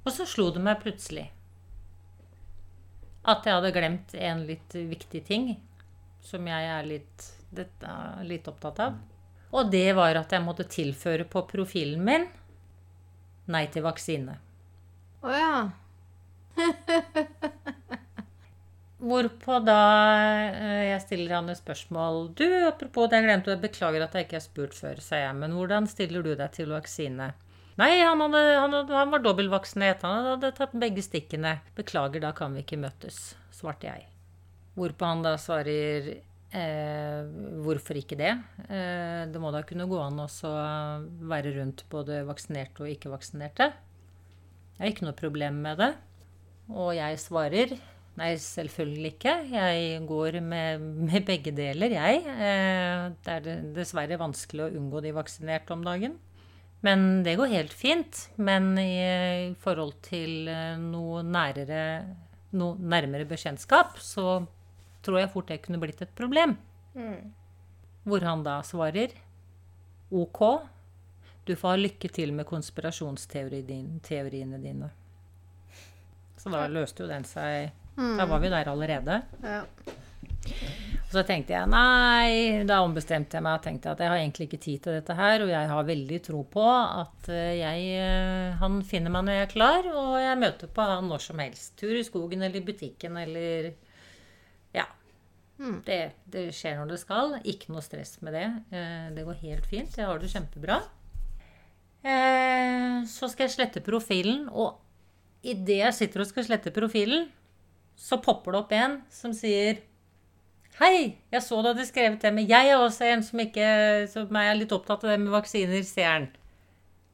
[0.04, 1.30] Og så slo det meg plutselig
[3.24, 5.46] at jeg hadde glemt en litt viktig ting
[6.24, 7.24] som jeg er litt,
[7.56, 8.96] dette, er litt opptatt av.
[9.54, 12.26] Og det var at jeg måtte tilføre på profilen min
[13.50, 14.38] nei til vaksine.
[15.24, 15.54] Å ja.
[19.04, 19.80] Hvorpå da
[20.48, 22.30] eh, jeg stiller han et spørsmål.
[22.38, 25.34] Du, apropos det jeg glemte, jeg beklager at jeg ikke har spurt før, sa jeg.
[25.38, 27.32] Men hvordan stiller du deg til vaksine?
[27.80, 30.06] Nei, han, hadde, han, hadde, han var dobbeltvaksinert.
[30.06, 31.58] Han hadde tatt begge stikkene.
[31.76, 34.06] Beklager, da kan vi ikke møtes, svarte jeg.
[34.78, 36.14] Hvorpå han da svarer
[36.56, 37.24] eh,
[37.64, 38.32] hvorfor ikke det?
[38.68, 40.28] Eh, det må da kunne gå an å
[41.30, 43.70] være rundt både vaksinerte og ikke-vaksinerte.
[44.74, 45.90] Jeg har ikke noe problem med det.
[46.72, 47.76] Og jeg svarer
[48.14, 49.32] Nei, selvfølgelig ikke.
[49.50, 52.20] Jeg går med, med begge deler, jeg.
[52.22, 56.14] Eh, det er dessverre vanskelig å unngå de vaksinerte om dagen.
[56.86, 58.28] Men det går helt fint.
[58.38, 61.82] Men i forhold til eh, noe nærere
[62.54, 64.44] noe nærmere bekjentskap, så
[65.04, 66.56] tror jeg fort det kunne blitt et problem.
[68.04, 69.14] Hvor han da svarer
[70.14, 70.40] OK,
[71.44, 74.92] du får ha lykke til med konspirasjonsteoriene dine.
[76.40, 79.22] Så da løste jo den seg Da var vi der allerede.
[79.42, 79.62] ja.
[81.14, 84.48] Og så tenkte jeg nei, da ombestemte jeg meg og tenkte at jeg har egentlig
[84.48, 88.56] ikke tid til dette her, og jeg har veldig tro på at eh, jeg, eh,
[88.58, 91.76] han finner meg når jeg er klar, og jeg møter på han når som helst.
[91.78, 93.70] Tur i skogen eller i butikken eller
[94.74, 94.84] Ja.
[95.86, 97.36] Det, det skjer når det skal.
[97.46, 98.46] Ikke noe stress med det.
[98.74, 99.94] Eh, Det går helt fint.
[99.96, 100.80] Jeg har det kjempebra.
[102.04, 104.80] Eh, Så skal jeg slette profilen, og
[105.44, 107.28] idet jeg sitter og skal slette profilen,
[107.96, 109.78] så popper det opp en som sier
[110.80, 114.34] Hei, jeg så du hadde skrevet det, men jeg er også en som, ikke, som
[114.40, 116.24] er litt opptatt av det med vaksiner, ser han.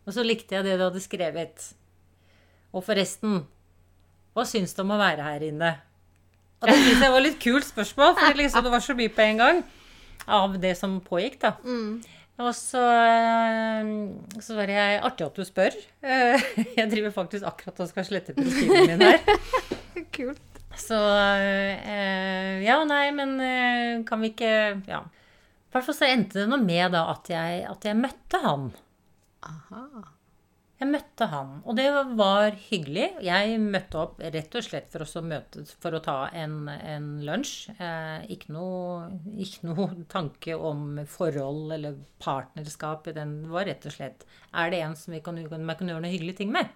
[0.08, 1.66] Og så likte jeg det du hadde skrevet.
[2.72, 3.42] Og forresten,
[4.32, 5.74] hva syns du om å være her inne?
[6.60, 9.22] Og det synes jeg var litt kult spørsmål, for liksom, det var så mye på
[9.24, 9.60] en gang
[10.30, 11.54] av det som pågikk, da.
[12.40, 13.88] Og så, eh,
[14.40, 15.74] så var det artig at du spør.
[16.02, 16.44] Eh,
[16.78, 19.18] Jeg driver faktisk akkurat og skal slette profilen min her.
[20.16, 20.40] Kult.
[20.78, 24.52] Så ja Ja, nei, men eh, kan vi ikke
[24.88, 25.02] Ja.
[25.04, 28.70] I hvert fall så endte det noe med da at jeg, at jeg møtte han.
[29.46, 29.84] Aha.
[30.80, 33.10] Jeg møtte han, og det var hyggelig.
[33.20, 37.74] Jeg møtte opp rett og slett for, å møte, for å ta en, en lunsj.
[37.76, 39.10] Eh, ikke, noe,
[39.44, 43.10] ikke noe tanke om forhold eller partnerskap.
[43.12, 44.24] Den var rett og slett
[44.56, 46.72] Er det en som vi kan, man kan gjøre noe hyggelige ting med?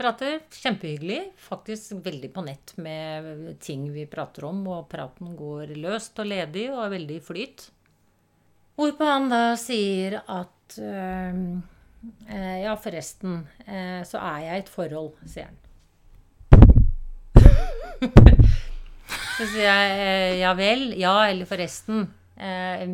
[0.00, 1.20] Prater kjempehyggelig.
[1.36, 6.70] Faktisk veldig på nett med ting vi prater om, og praten går løst og ledig
[6.72, 7.70] og er veldig i flyt.
[8.80, 11.44] Hvorpå han da sier at eh,
[12.28, 15.56] eh, Ja, forresten, eh, så er jeg i et forhold, sier han.
[19.36, 22.06] så sier jeg eh, ja vel, ja eller forresten.
[22.36, 22.84] Eh,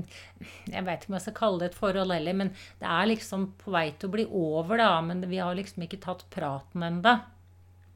[0.71, 3.49] jeg veit ikke om jeg skal kalle det et forhold heller, men det er liksom
[3.63, 4.91] på vei til å bli over, da.
[5.07, 7.17] Men vi har liksom ikke tatt praten ennå.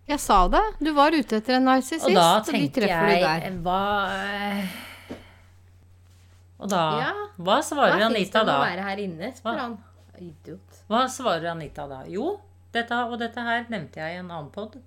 [0.06, 0.62] Jeg sa det.
[0.78, 3.54] Du var ute etter en narsissist, Og da og tenker treffer jeg.
[3.64, 3.80] Hva
[4.14, 4.76] eh,
[6.62, 7.08] Og da Ja.
[7.42, 8.60] Hva svarer Anita da?
[8.62, 9.64] være her inne, spør Hva?
[9.64, 9.74] han.
[10.22, 10.82] Idiot.
[10.90, 12.02] Hva svarer Anita da?
[12.10, 12.36] Jo,
[12.74, 14.78] dette og dette her nevnte jeg i en annen pod.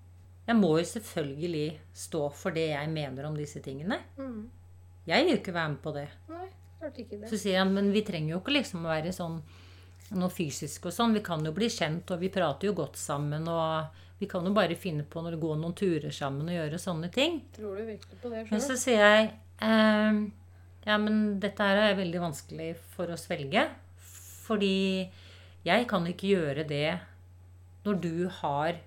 [0.50, 4.00] Jeg må jo selvfølgelig stå for det jeg mener om disse tingene.
[5.10, 6.08] Jeg vil ikke være med på det.
[6.30, 6.48] Nei,
[6.80, 7.30] klart ikke det.
[7.30, 9.40] Så sier han, men vi trenger jo ikke liksom å være sånn
[10.18, 11.14] noe fysisk og sånn.
[11.18, 14.54] Vi kan jo bli kjent, og vi prater jo godt sammen, og vi kan jo
[14.56, 17.40] bare finne på å gå noen turer sammen og gjøre sånne ting.
[17.56, 19.30] Tror du virkelig på det Men så sier jeg
[19.64, 20.24] ehm,
[20.88, 23.68] Ja, men dette her er veldig vanskelig for å svelge.
[24.50, 25.06] Fordi
[25.68, 26.98] jeg kan ikke gjøre det
[27.86, 28.80] når du har,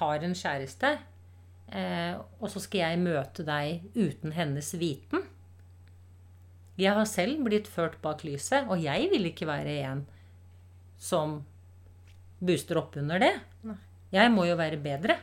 [0.00, 0.94] har en kjæreste,
[1.70, 5.26] eh, og så skal jeg møte deg uten hennes viten.
[6.80, 10.00] Jeg har selv blitt ført bak lyset, og jeg vil ikke være en
[10.98, 11.42] som
[12.44, 13.34] booster opp under det.
[14.14, 15.18] Jeg må jo være bedre.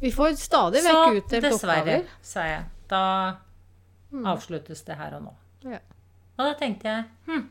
[0.00, 2.12] Vi får stadig Så vekk utdelt dessverre, oppgaver.
[2.24, 2.68] sa jeg.
[2.88, 3.00] Da
[4.32, 5.32] avsluttes det her og nå.
[5.70, 5.80] Ja.
[6.40, 7.42] Og da tenkte jeg hm,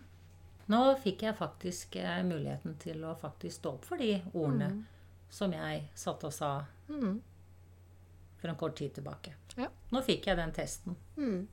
[0.70, 4.72] nå fikk jeg faktisk eh, muligheten til å faktisk stå opp for de ordene
[5.30, 6.52] som jeg satt og sa
[6.90, 7.20] Mm.
[8.42, 9.34] for en kort tid tilbake.
[9.58, 9.68] Ja.
[9.92, 10.96] Nå fikk jeg den testen.
[11.18, 11.48] Mm.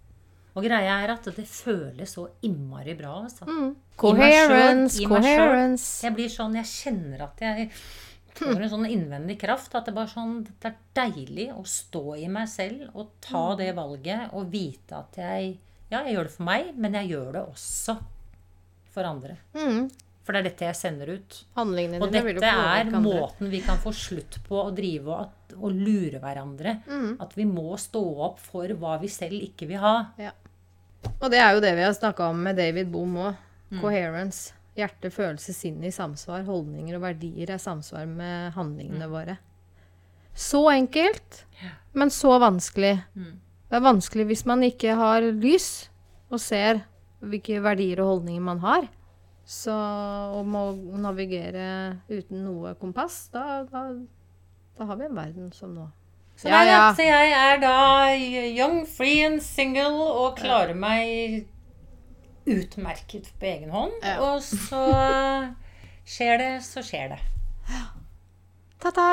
[0.56, 3.18] Og greia er at det føles så innmari bra.
[3.26, 3.44] Altså.
[3.44, 3.74] Mm.
[3.74, 5.08] I selv, Coherence, selv.
[5.10, 5.88] coherence.
[6.06, 7.70] Jeg blir sånn, jeg kjenner at jeg
[8.38, 9.74] får en sånn innvendig kraft.
[9.76, 13.74] At det bare sånn, det er deilig å stå i meg selv og ta det
[13.76, 15.58] valget og vite at jeg
[15.90, 17.98] Ja, jeg gjør det for meg, men jeg gjør det også
[18.96, 19.36] for andre.
[19.56, 19.84] Mm.
[20.26, 21.36] For det er dette jeg sender ut.
[21.54, 22.98] Handlingene Og dette er andre.
[23.04, 26.72] måten vi kan få slutt på å drive og, at, og lure hverandre.
[26.88, 27.12] Mm.
[27.22, 29.94] At vi må stå opp for hva vi selv ikke vil ha.
[30.18, 30.32] Ja.
[31.20, 33.36] Og det er jo det vi har snakka om med David Boom òg.
[33.70, 33.80] Mm.
[33.84, 34.50] Coherence.
[34.76, 36.42] Hjerte, følelse, sinn i samsvar.
[36.48, 39.38] Holdninger og verdier er samsvar med handlingene våre.
[40.36, 41.70] Så enkelt, Mm.
[41.96, 42.90] Men så vanskelig.
[43.16, 43.38] Mm.
[43.70, 45.88] Det er vanskelig hvis man ikke har lys
[46.28, 46.82] og ser
[47.24, 48.88] hvilke verdier og holdninger man har.
[49.46, 49.72] Så
[50.40, 50.64] om å
[50.98, 51.66] navigere
[52.10, 53.84] uten noe kompass, da, da,
[54.76, 55.86] da har vi en verden som nå.
[56.36, 56.80] Så, Ja, ja.
[56.92, 57.76] så jeg er da
[58.12, 61.46] young, free and single og klarer meg
[62.46, 63.94] utmerket på egen hånd.
[64.04, 64.18] Ja.
[64.20, 64.82] Og så
[66.06, 67.20] skjer det, så skjer det.
[68.82, 69.08] Ta-ta!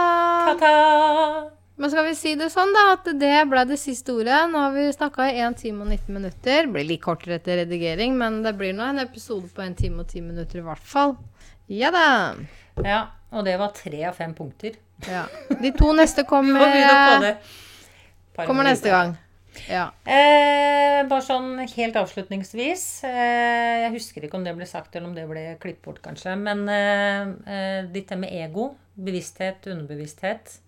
[1.75, 4.43] Men skal vi si det sånn, da, at det ble det siste ordet.
[4.51, 6.67] Nå har vi snakka i 1 time og 19 minutter.
[6.69, 10.11] Blir litt kortere etter redigering, men det blir nå en episode på 1 time og
[10.11, 11.15] 10 minutter i hvert fall.
[11.71, 12.05] Ja da.
[12.85, 13.01] Ja,
[13.33, 14.77] og det var tre av fem punkter.
[15.09, 15.25] Ja.
[15.49, 17.35] De to neste kommer, det.
[18.37, 19.15] Par kommer neste gang.
[19.69, 19.87] Ja.
[20.05, 22.85] Eh, bare sånn helt avslutningsvis.
[23.09, 26.37] Eh, jeg husker ikke om det ble sagt, eller om det ble klippet bort, kanskje.
[26.37, 30.59] Men eh, eh, dette med ego, bevissthet, underbevissthet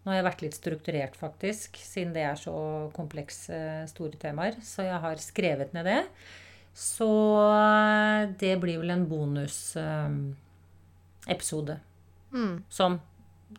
[0.00, 2.54] Nå har jeg vært litt strukturert, faktisk, siden det er så
[2.96, 3.58] komplekse,
[3.90, 4.54] store temaer.
[4.64, 5.98] Så jeg har skrevet ned det.
[6.72, 7.08] Så
[7.50, 11.76] eh, det blir vel en bonusepisode.
[12.30, 12.62] Mm.
[12.70, 12.94] som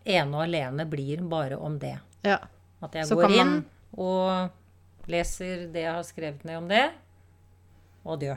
[0.07, 1.97] ene og alene blir bare om det.
[2.23, 2.37] ja.
[2.81, 3.65] At jeg Så går inn man-
[3.99, 4.49] og
[5.11, 6.85] leser det jeg har skrevet ned om det.
[8.05, 8.35] Og dø.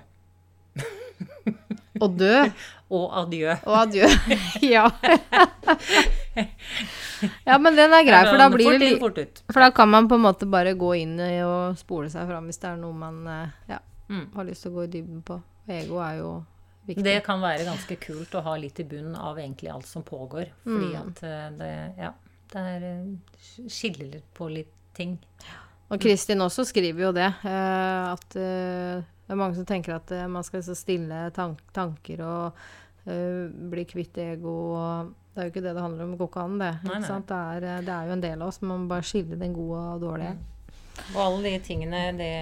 [2.03, 2.35] Og dø.
[2.95, 3.55] Og adjø.
[3.65, 4.07] Og adjø.
[4.75, 4.85] ja.
[7.49, 9.43] ja, men den er grei, for da blir det.
[9.53, 12.59] For da kan man på en måte bare gå inn og spole seg fram hvis
[12.63, 13.79] det er noe man eh, ja,
[14.09, 14.27] Mm.
[14.35, 15.39] har lyst til å gå i dybden på.
[15.67, 16.31] Ego er jo
[16.87, 17.05] viktig.
[17.07, 20.51] Det kan være ganske kult å ha litt i bunnen av egentlig alt som pågår.
[20.63, 20.99] Fordi Mm.
[21.01, 22.11] at eh, det, ja,
[22.53, 25.19] det er, eh, skiller på litt ting.
[25.91, 27.31] Og Kristin også skriver jo det.
[27.45, 32.53] at det er mange som tenker at man skal stille tanker og
[33.07, 34.55] bli kvitt ego.
[34.77, 36.11] Og det er jo ikke det det handler om.
[36.15, 36.73] Det går ikke an, det.
[36.87, 37.07] Nei, nei.
[37.09, 37.27] sant?
[37.27, 38.61] Det, er, eh, det er jo en del av oss.
[38.63, 40.37] Man må bare skille den gode og dårlige.
[41.11, 42.35] Og alle de tingene, det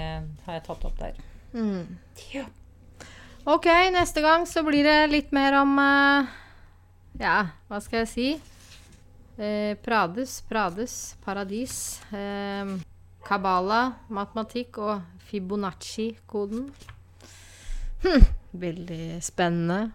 [0.45, 1.17] har jeg tatt opp der.
[1.57, 1.97] Mm.
[2.35, 2.45] Ja.
[3.49, 3.67] Ok,
[3.97, 6.29] neste gang så blir det litt mer om uh,
[7.19, 8.29] Ja, hva skal jeg si?
[9.41, 11.81] Uh, Prades, Prades, paradis.
[12.13, 12.77] Uh,
[13.25, 15.01] Kabbalah, matematikk og
[15.31, 16.69] Fibonacci-koden.
[18.05, 19.93] Hm, veldig spennende.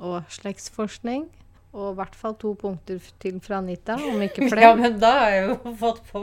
[0.00, 1.28] Og slektsforskning.
[1.74, 4.68] Og i hvert fall to punkter til fra Anita, om ikke flere.
[4.68, 6.22] ja, men da har jeg jo fått på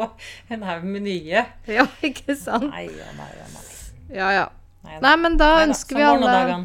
[0.56, 1.46] en haug med nye.
[1.78, 2.70] Ja, ikke sant?
[2.72, 3.66] Nei og nei og nei.
[4.16, 4.46] Ja, ja.
[4.82, 6.62] Nei, Nei, men da Neida, ønsker sånn vi nå alle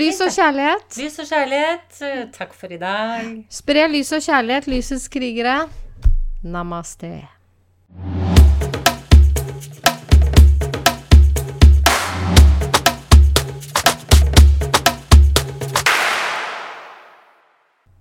[0.00, 0.96] lys og kjærlighet.
[1.00, 2.00] Lys og kjærlighet.
[2.34, 3.30] Takk for i dag.
[3.60, 5.62] Spre lys og kjærlighet, lysets krigere.
[6.44, 7.14] Namaste.